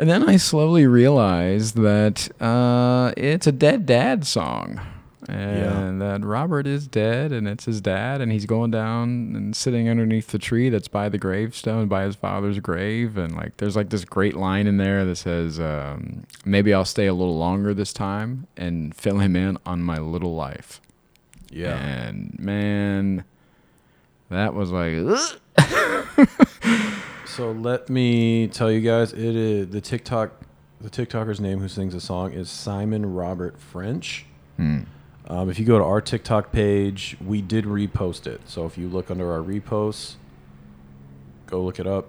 [0.00, 4.80] And then I slowly realized that uh, it's a dead dad song.
[5.28, 9.90] And that Robert is dead and it's his dad and he's going down and sitting
[9.90, 13.90] underneath the tree that's by the gravestone by his father's grave and like there's like
[13.90, 17.92] this great line in there that says um, maybe I'll stay a little longer this
[17.92, 20.80] time and fill him in on my little life.
[21.50, 21.76] Yeah.
[21.76, 23.24] And man,
[24.30, 24.94] that was like.
[27.36, 30.32] So let me tell you guys, it is the TikTok,
[30.80, 34.26] the TikToker's name who sings the song is Simon Robert French.
[34.56, 34.80] Hmm.
[35.28, 38.40] Um, if you go to our TikTok page, we did repost it.
[38.46, 40.14] So if you look under our reposts,
[41.46, 42.08] go look it up.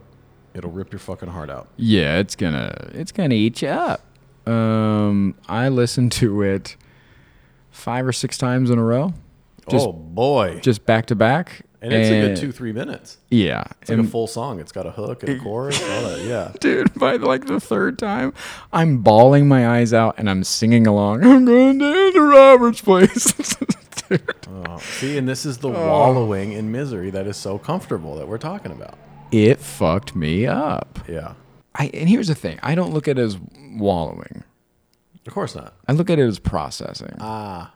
[0.55, 1.67] It'll rip your fucking heart out.
[1.77, 4.01] Yeah, it's gonna it's gonna eat you up.
[4.47, 6.75] Um, I listened to it
[7.69, 9.13] five or six times in a row,
[9.69, 10.59] Just- oh boy!
[10.61, 13.17] just back to back, and it's a good two, three minutes.
[13.29, 14.59] Yeah, It's like and- a full song.
[14.59, 15.81] It's got a hook and a chorus.
[15.81, 16.21] All that.
[16.21, 16.51] Yeah.
[16.59, 18.33] dude, by like the third time,
[18.71, 21.23] I'm bawling my eyes out and I'm singing along.
[21.25, 23.33] I'm going down to Robert's place.
[24.65, 25.87] Oh, see, and this is the Oh.
[25.87, 28.97] wallowing in misery that is so comfortable that we're talking about.
[29.31, 30.99] It fucked me up.
[31.07, 31.35] Yeah.
[31.75, 33.37] I and here's the thing: I don't look at it as
[33.77, 34.43] wallowing.
[35.25, 35.75] Of course not.
[35.87, 37.15] I look at it as processing.
[37.21, 37.73] Ah,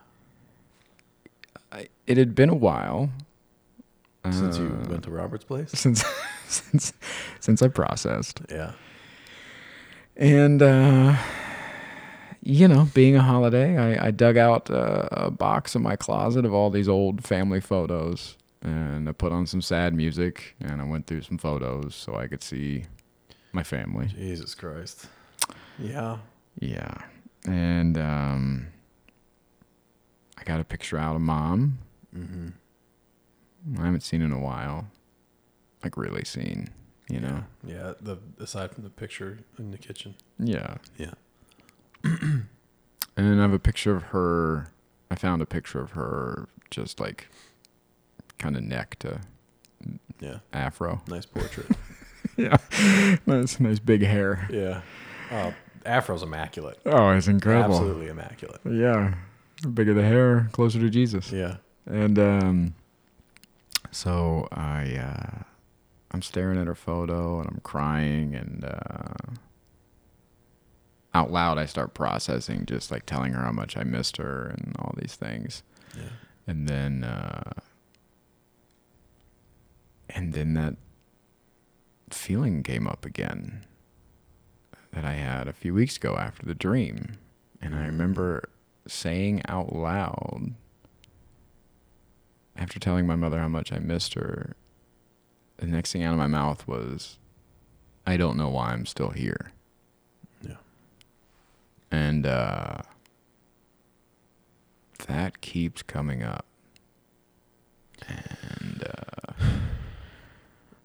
[1.71, 3.09] I, it had been a while
[4.33, 4.89] since you Uh.
[4.89, 5.71] went to Robert's place.
[5.73, 6.03] since
[6.47, 6.93] since
[7.39, 8.41] since I processed.
[8.49, 8.71] Yeah.
[10.17, 11.15] And uh
[12.47, 16.45] you know, being a holiday, I, I dug out uh, a box in my closet
[16.45, 20.83] of all these old family photos, and I put on some sad music, and I
[20.83, 22.83] went through some photos so I could see
[23.51, 24.05] my family.
[24.07, 25.07] Jesus Christ.
[25.79, 26.17] Yeah.
[26.59, 26.93] Yeah,
[27.47, 28.67] and um,
[30.37, 31.79] I got a picture out of mom.
[32.15, 32.49] Mm-hmm.
[33.79, 34.87] I haven't seen in a while,
[35.83, 36.69] like really seen,
[37.09, 37.43] you know.
[37.65, 37.93] Yeah.
[37.99, 40.15] The aside from the picture in the kitchen.
[40.39, 40.75] Yeah.
[40.97, 41.13] Yeah.
[43.17, 44.67] And then I have a picture of her.
[45.09, 47.29] I found a picture of her just like
[48.39, 49.21] kind of neck to
[50.19, 50.39] Yeah.
[50.51, 51.01] afro.
[51.07, 51.67] Nice portrait.
[52.35, 52.57] yeah.
[53.25, 54.47] Nice, nice big hair.
[54.51, 54.81] yeah.
[55.31, 55.53] Oh,
[55.85, 56.77] Afro's immaculate.
[56.85, 57.75] Oh, it's incredible.
[57.75, 58.59] Absolutely immaculate.
[58.69, 59.13] Yeah.
[59.73, 61.31] Bigger the hair, closer to Jesus.
[61.31, 61.57] Yeah.
[61.85, 62.73] And um,
[63.95, 65.43] so I, uh,
[66.11, 69.33] I'm staring at her photo and I'm crying and uh,
[71.13, 74.75] out loud I start processing, just like telling her how much I missed her and
[74.79, 75.63] all these things.
[75.95, 76.09] Yeah.
[76.45, 77.53] And then, uh,
[80.09, 80.75] and then that
[82.09, 83.65] feeling came up again
[84.91, 87.13] that I had a few weeks ago after the dream.
[87.61, 88.49] And I remember
[88.87, 90.53] saying out loud,
[92.55, 94.55] after telling my mother how much I missed her,
[95.57, 97.17] the next thing out of my mouth was,
[98.05, 99.51] I don't know why I'm still here.
[100.41, 100.55] Yeah.
[101.91, 102.79] And uh,
[105.07, 106.45] that keeps coming up.
[108.07, 109.33] And uh,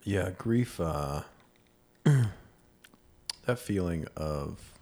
[0.03, 0.79] Yeah, grief.
[0.79, 1.21] Uh,
[2.03, 4.73] that feeling of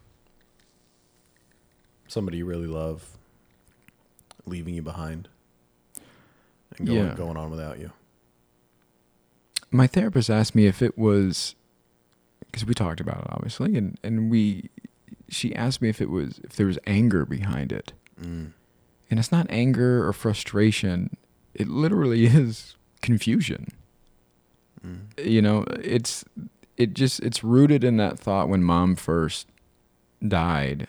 [2.08, 3.18] somebody you really love
[4.46, 5.28] leaving you behind
[6.80, 7.14] and going, Yeah.
[7.16, 7.92] going on without you.
[9.72, 11.56] my therapist asked me if it was
[12.46, 14.70] because we talked about it obviously and and we
[15.30, 18.52] she asked me if it was if there was anger behind it Mm.
[19.10, 21.16] and it's not anger or frustration
[21.54, 23.68] it literally is confusion
[24.86, 25.02] Mm.
[25.24, 26.24] you know it's
[26.78, 29.46] it just it's rooted in that thought when mom first
[30.26, 30.88] died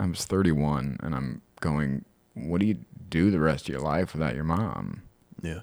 [0.00, 2.04] i was 31 and i'm going
[2.34, 2.78] what do you
[3.08, 5.02] do the rest of your life without your mom
[5.42, 5.60] Yeah.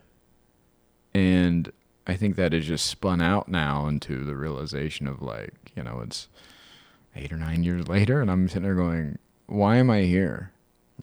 [1.14, 1.72] and
[2.06, 6.00] I think that has just spun out now into the realization of like, you know,
[6.04, 6.30] it's
[7.16, 9.18] eight or nine years later, and I'm sitting there going,
[9.48, 10.52] why am I here?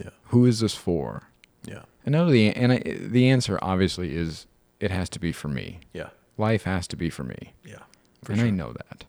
[0.00, 0.10] Yeah.
[0.26, 1.24] Who is this for?
[1.66, 1.82] Yeah.
[2.06, 4.46] And of the and I, the answer obviously is
[4.80, 5.80] it has to be for me.
[5.92, 6.08] Yeah.
[6.38, 7.78] Life has to be for me, Yeah.
[8.24, 8.48] For and sure.
[8.48, 9.04] I know that.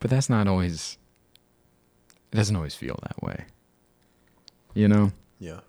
[0.00, 0.98] But that's not always.
[2.32, 3.46] It doesn't always feel that way.
[4.74, 5.12] You know.
[5.38, 5.60] Yeah.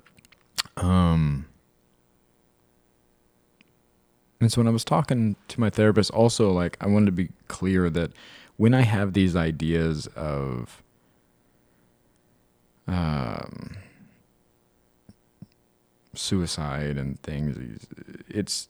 [0.77, 1.45] Um,
[4.43, 7.29] and so when I was talking to my therapist, also like I wanted to be
[7.47, 8.11] clear that
[8.57, 10.83] when I have these ideas of
[12.87, 13.77] um,
[16.13, 17.87] suicide and things,
[18.27, 18.69] it's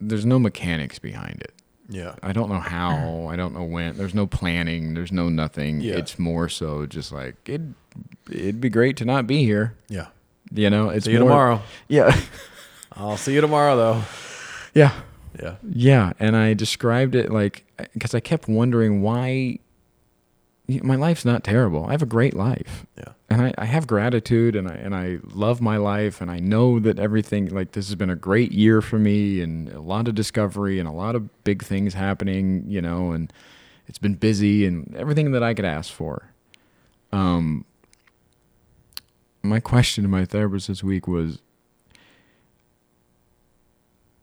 [0.00, 1.52] there's no mechanics behind it.
[1.88, 2.14] Yeah.
[2.22, 3.26] I don't know how.
[3.28, 3.96] I don't know when.
[3.96, 4.94] There's no planning.
[4.94, 5.80] There's no nothing.
[5.80, 5.94] Yeah.
[5.94, 7.62] It's more so just like it.
[8.30, 9.74] It'd be great to not be here.
[9.88, 10.08] Yeah.
[10.52, 11.62] You know, it's see you more- tomorrow.
[11.88, 12.18] Yeah.
[12.92, 14.02] I'll see you tomorrow, though.
[14.74, 14.92] Yeah.
[15.40, 15.56] Yeah.
[15.68, 16.12] Yeah.
[16.18, 19.58] And I described it like, because I kept wondering why
[20.82, 21.86] my life's not terrible.
[21.86, 22.84] I have a great life.
[22.96, 23.12] Yeah.
[23.30, 26.20] And I, I have gratitude and I, and I love my life.
[26.20, 29.68] And I know that everything, like, this has been a great year for me and
[29.70, 33.32] a lot of discovery and a lot of big things happening, you know, and
[33.86, 36.32] it's been busy and everything that I could ask for.
[37.12, 37.64] Um,
[39.42, 41.38] my question to my therapist this week was,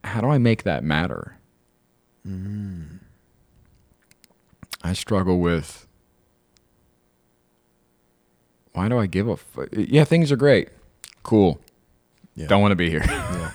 [0.06, 1.36] how do I make that matter?
[2.26, 3.00] Mm.
[4.82, 5.86] I struggle with
[8.72, 10.68] why do I give a f- yeah things are great
[11.22, 11.60] cool
[12.34, 12.46] Yeah.
[12.46, 13.50] don't want to be here Yeah.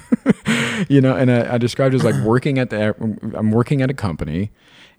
[0.89, 2.95] you know and I, I described it as like working at the
[3.35, 4.51] I'm working at a company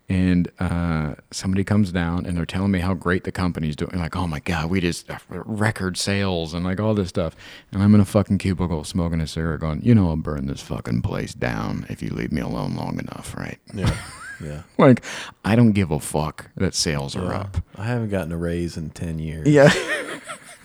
[0.08, 4.16] and uh, somebody comes down and they're telling me how great the company's doing like
[4.16, 7.34] oh my god we just uh, record sales and like all this stuff
[7.72, 10.60] and I'm in a fucking cubicle smoking a cigarette going you know I'll burn this
[10.60, 13.94] fucking place down if you leave me alone long enough right Yeah.
[14.42, 14.62] Yeah.
[14.76, 15.04] like
[15.44, 18.90] I don't give a fuck that sales are up I haven't gotten a raise in
[18.90, 19.46] 10 years.
[19.46, 19.72] yeah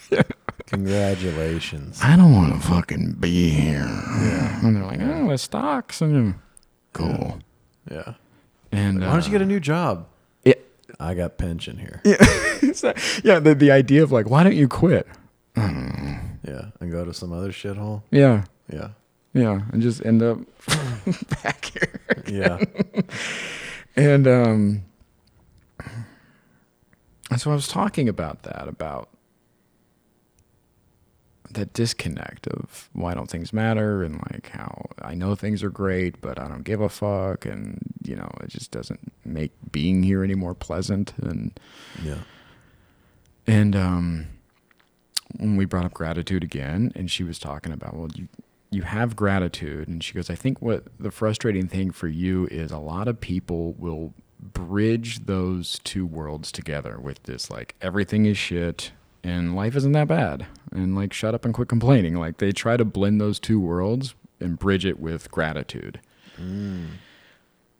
[0.67, 1.99] Congratulations.
[2.03, 3.85] I don't want to fucking be here.
[3.85, 4.59] Yeah.
[4.65, 6.01] And they're like, oh, the stocks.
[6.01, 6.35] And
[6.93, 7.39] cool.
[7.89, 8.15] Yeah.
[8.71, 10.07] And Why don't you get a new job?
[10.43, 10.53] Yeah.
[10.99, 12.01] I got pension here.
[12.05, 12.11] a
[13.23, 13.39] yeah?
[13.39, 15.07] The the idea of like, why don't you quit?
[15.55, 16.65] Yeah.
[16.79, 18.03] And go to some other shithole.
[18.11, 18.89] Yeah, Yeah.
[19.33, 20.39] yeah, and just end up
[21.43, 22.01] back here.
[22.27, 22.63] Yeah.
[23.99, 24.83] And um,
[27.31, 29.09] and so I was talking about that about
[31.57, 36.21] that disconnect of why don't things matter and like how I know things are great,
[36.21, 40.23] but I don't give a fuck, and you know it just doesn't make being here
[40.23, 41.13] any more pleasant.
[41.21, 41.59] And
[42.03, 42.19] Yeah.
[43.45, 44.27] and um,
[45.37, 48.27] when we brought up gratitude again, and she was talking about, well, you
[48.69, 52.71] you have gratitude, and she goes, I think what the frustrating thing for you is
[52.71, 58.37] a lot of people will bridge those two worlds together with this like everything is
[58.37, 58.91] shit
[59.23, 62.77] and life isn't that bad and like shut up and quit complaining like they try
[62.77, 65.99] to blend those two worlds and bridge it with gratitude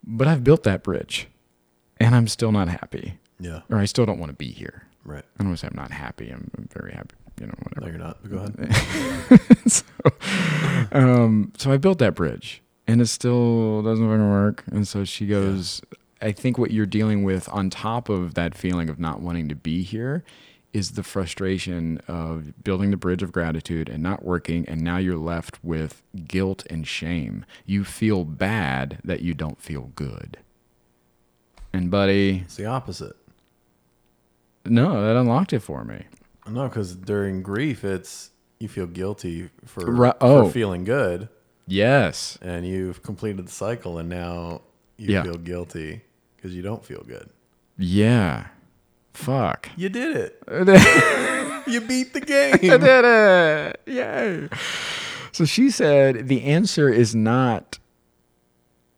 [0.03, 1.27] but i've built that bridge
[1.99, 3.61] and i'm still not happy Yeah.
[3.69, 5.23] or i still don't want to be here Right.
[5.39, 6.29] I don't want to say I'm not happy.
[6.29, 7.15] I'm, I'm very happy.
[7.39, 7.79] You know, whatever.
[7.79, 8.17] No, you're not.
[8.23, 9.71] But go ahead.
[9.71, 9.85] so,
[10.91, 14.65] um, so I built that bridge, and it still doesn't fucking work.
[14.69, 15.81] And so she goes,
[16.21, 19.55] "I think what you're dealing with, on top of that feeling of not wanting to
[19.55, 20.25] be here,
[20.78, 25.17] is the frustration of building the bridge of gratitude and not working, and now you're
[25.17, 27.45] left with guilt and shame.
[27.65, 30.38] You feel bad that you don't feel good."
[31.73, 33.15] And buddy, It's the opposite.
[34.65, 36.05] no, that unlocked it for me.
[36.49, 40.45] No, because during grief, it's you feel guilty for, oh.
[40.45, 41.30] for feeling good,
[41.67, 42.38] Yes.
[42.41, 44.61] and you've completed the cycle, and now
[44.97, 45.23] you Yeah.
[45.23, 46.01] feel guilty
[46.36, 47.30] because you don't feel good.
[47.78, 48.47] Yeah.
[49.18, 49.70] Fuck.
[49.76, 50.43] You did it.
[51.68, 52.55] You beat the game.
[52.61, 53.82] it.
[53.88, 54.47] Yay.
[55.34, 57.78] So she said the answer is not.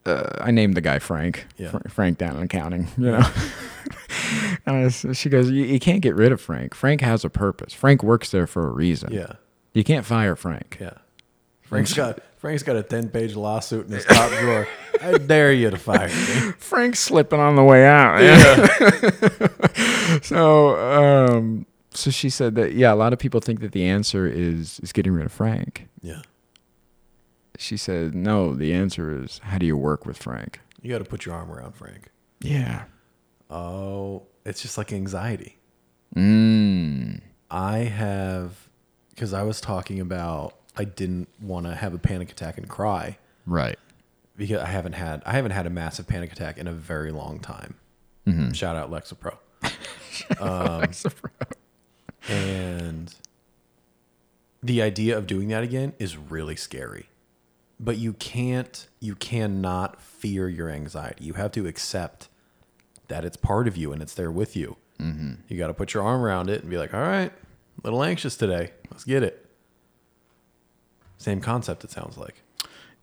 [0.06, 1.46] Uh, I named the guy Frank.
[1.56, 1.70] Yeah.
[1.70, 2.86] Fra- Frank down in accounting.
[2.96, 3.28] You know.
[4.66, 6.74] and I she goes, you, you can't get rid of Frank.
[6.76, 7.74] Frank has a purpose.
[7.74, 9.12] Frank works there for a reason.
[9.12, 9.32] yeah,
[9.72, 10.78] You can't fire Frank.
[10.80, 10.94] yeah.
[11.62, 14.68] Frank's got Frank's got a ten page lawsuit in his top drawer.
[15.02, 16.52] I dare you to fire me.
[16.58, 18.20] Frank's slipping on the way out.
[18.22, 20.18] Yeah.
[20.22, 24.26] so, um, so she said that yeah, a lot of people think that the answer
[24.26, 25.88] is is getting rid of Frank.
[26.02, 26.22] Yeah,
[27.58, 28.54] She said no.
[28.54, 30.60] The answer is how do you work with Frank?
[30.82, 32.08] you got to put your arm around Frank.
[32.40, 32.84] Yeah.
[33.50, 35.58] Oh, it's just like anxiety.
[36.16, 37.20] Mm.
[37.50, 38.68] I have
[39.10, 43.18] because I was talking about I didn't want to have a panic attack and cry
[43.46, 43.78] Right.
[44.40, 47.40] Because I haven't had I haven't had a massive panic attack in a very long
[47.40, 47.74] time.
[48.54, 49.36] Shout out Lexapro.
[50.38, 50.90] Um,
[52.28, 53.14] and
[54.62, 57.06] the idea of doing that again is really scary.
[57.78, 61.24] But you can't you cannot fear your anxiety.
[61.24, 62.28] You have to accept
[63.08, 64.76] that it's part of you and it's there with you.
[65.00, 65.34] Mm-hmm.
[65.48, 68.04] You got to put your arm around it and be like, "All right, a little
[68.04, 68.72] anxious today.
[68.90, 69.46] Let's get it."
[71.16, 71.82] Same concept.
[71.84, 72.42] It sounds like.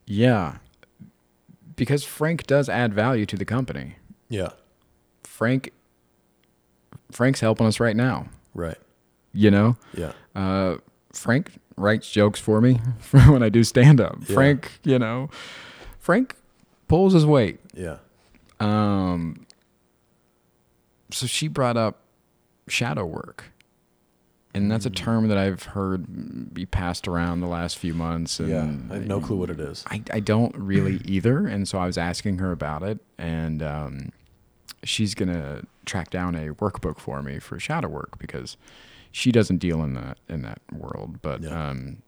[0.06, 0.58] Yeah.
[1.78, 3.96] Because Frank does add value to the company.
[4.28, 4.50] Yeah.
[5.24, 5.72] Frank
[7.12, 8.28] Frank's helping us right now.
[8.54, 8.78] Right.
[9.34, 9.78] You know?
[9.94, 10.12] Yeah.
[10.36, 10.78] Uh,
[11.14, 14.18] Frank writes jokes for me for when I do stand up.
[14.28, 14.34] Yeah.
[14.34, 15.30] Frank, you know,
[16.00, 16.36] Frank
[16.88, 17.60] pulls his weight.
[17.74, 17.98] Yeah.
[18.60, 19.46] Um,
[21.12, 22.02] so she brought up
[22.68, 23.46] shadow work.
[24.58, 28.40] And that's a term that I've heard be passed around the last few months.
[28.40, 28.94] And Yeah.
[28.94, 29.84] I have no clue what it is.
[29.88, 31.48] I, I don't really either.
[31.48, 33.00] And so I was asking her about it.
[33.18, 34.10] And um,
[34.84, 38.58] she's going to track down a workbook for me for shadow work because
[39.12, 41.70] she doesn't deal in that in that world, but Yeah.
[41.70, 42.02] um,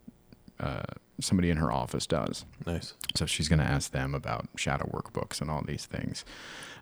[0.60, 0.84] uh,
[1.22, 2.46] somebody in her office does.
[2.66, 2.94] Nice.
[3.16, 6.26] So she's going to ask them about shadow workbooks and all these things.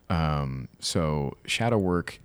[0.09, 2.19] Um, so shadow work,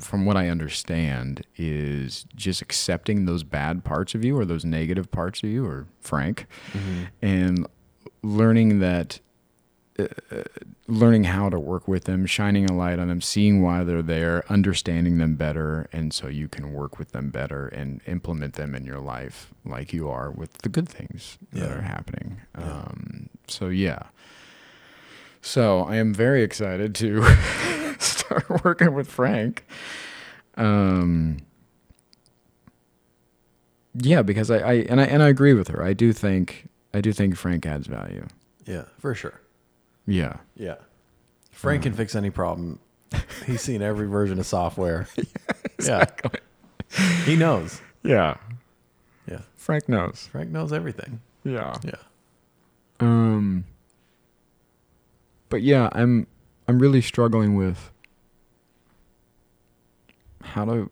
[0.00, 5.10] from what I understand, is just accepting those bad parts of you or those negative
[5.10, 6.46] parts of you, or Frank,
[7.20, 7.66] and
[8.22, 9.20] learning that.
[9.98, 10.06] Uh,
[10.88, 14.42] learning how to work with them, shining a light on them, seeing why they're there,
[14.50, 18.86] understanding them better, and so you can work with them better and implement them in
[18.86, 22.40] your life like you are with the good things that are happening.
[22.58, 22.64] Yeah.
[22.64, 24.04] Um, so yeah.
[25.40, 27.24] So I am very excited to
[27.98, 29.64] start working with Frank.
[30.56, 31.38] Um,
[33.94, 35.82] yeah, because I, I and I and I agree with her.
[35.82, 38.26] I do think I do think Frank adds value.
[38.66, 39.40] Yeah, for sure.
[40.06, 40.36] Yeah.
[40.56, 40.76] Yeah.
[41.52, 42.78] Frank can fix any problem.
[43.46, 45.06] He's seen every version of software.
[45.82, 46.04] Yeah.
[47.24, 47.80] He knows.
[48.02, 48.36] Yeah.
[49.26, 49.40] Yeah.
[49.56, 50.28] Frank knows.
[50.30, 51.22] Frank knows everything.
[51.42, 51.74] Yeah.
[51.82, 51.94] Yeah.
[53.00, 53.64] Um
[55.50, 56.26] but yeah, I'm
[56.66, 57.90] I'm really struggling with
[60.42, 60.90] how to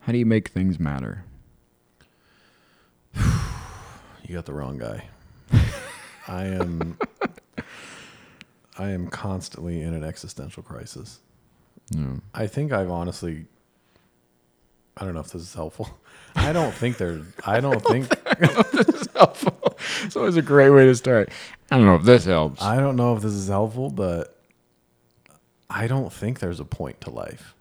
[0.00, 1.24] how do you make things matter?
[4.28, 5.04] You got the wrong guy.
[6.26, 6.98] I am
[8.76, 11.20] I am constantly in an existential crisis.
[11.94, 12.18] No.
[12.34, 13.46] I think I've honestly
[14.96, 15.90] I don't know if this is helpful.
[16.34, 17.22] I don't think there.
[17.44, 18.08] I don't think.
[18.72, 19.65] This is helpful.
[20.04, 21.30] It's always a great way to start.
[21.70, 22.62] I don't know if this helps.
[22.62, 24.38] I don't know if this is helpful, but
[25.68, 27.55] I don't think there's a point to life.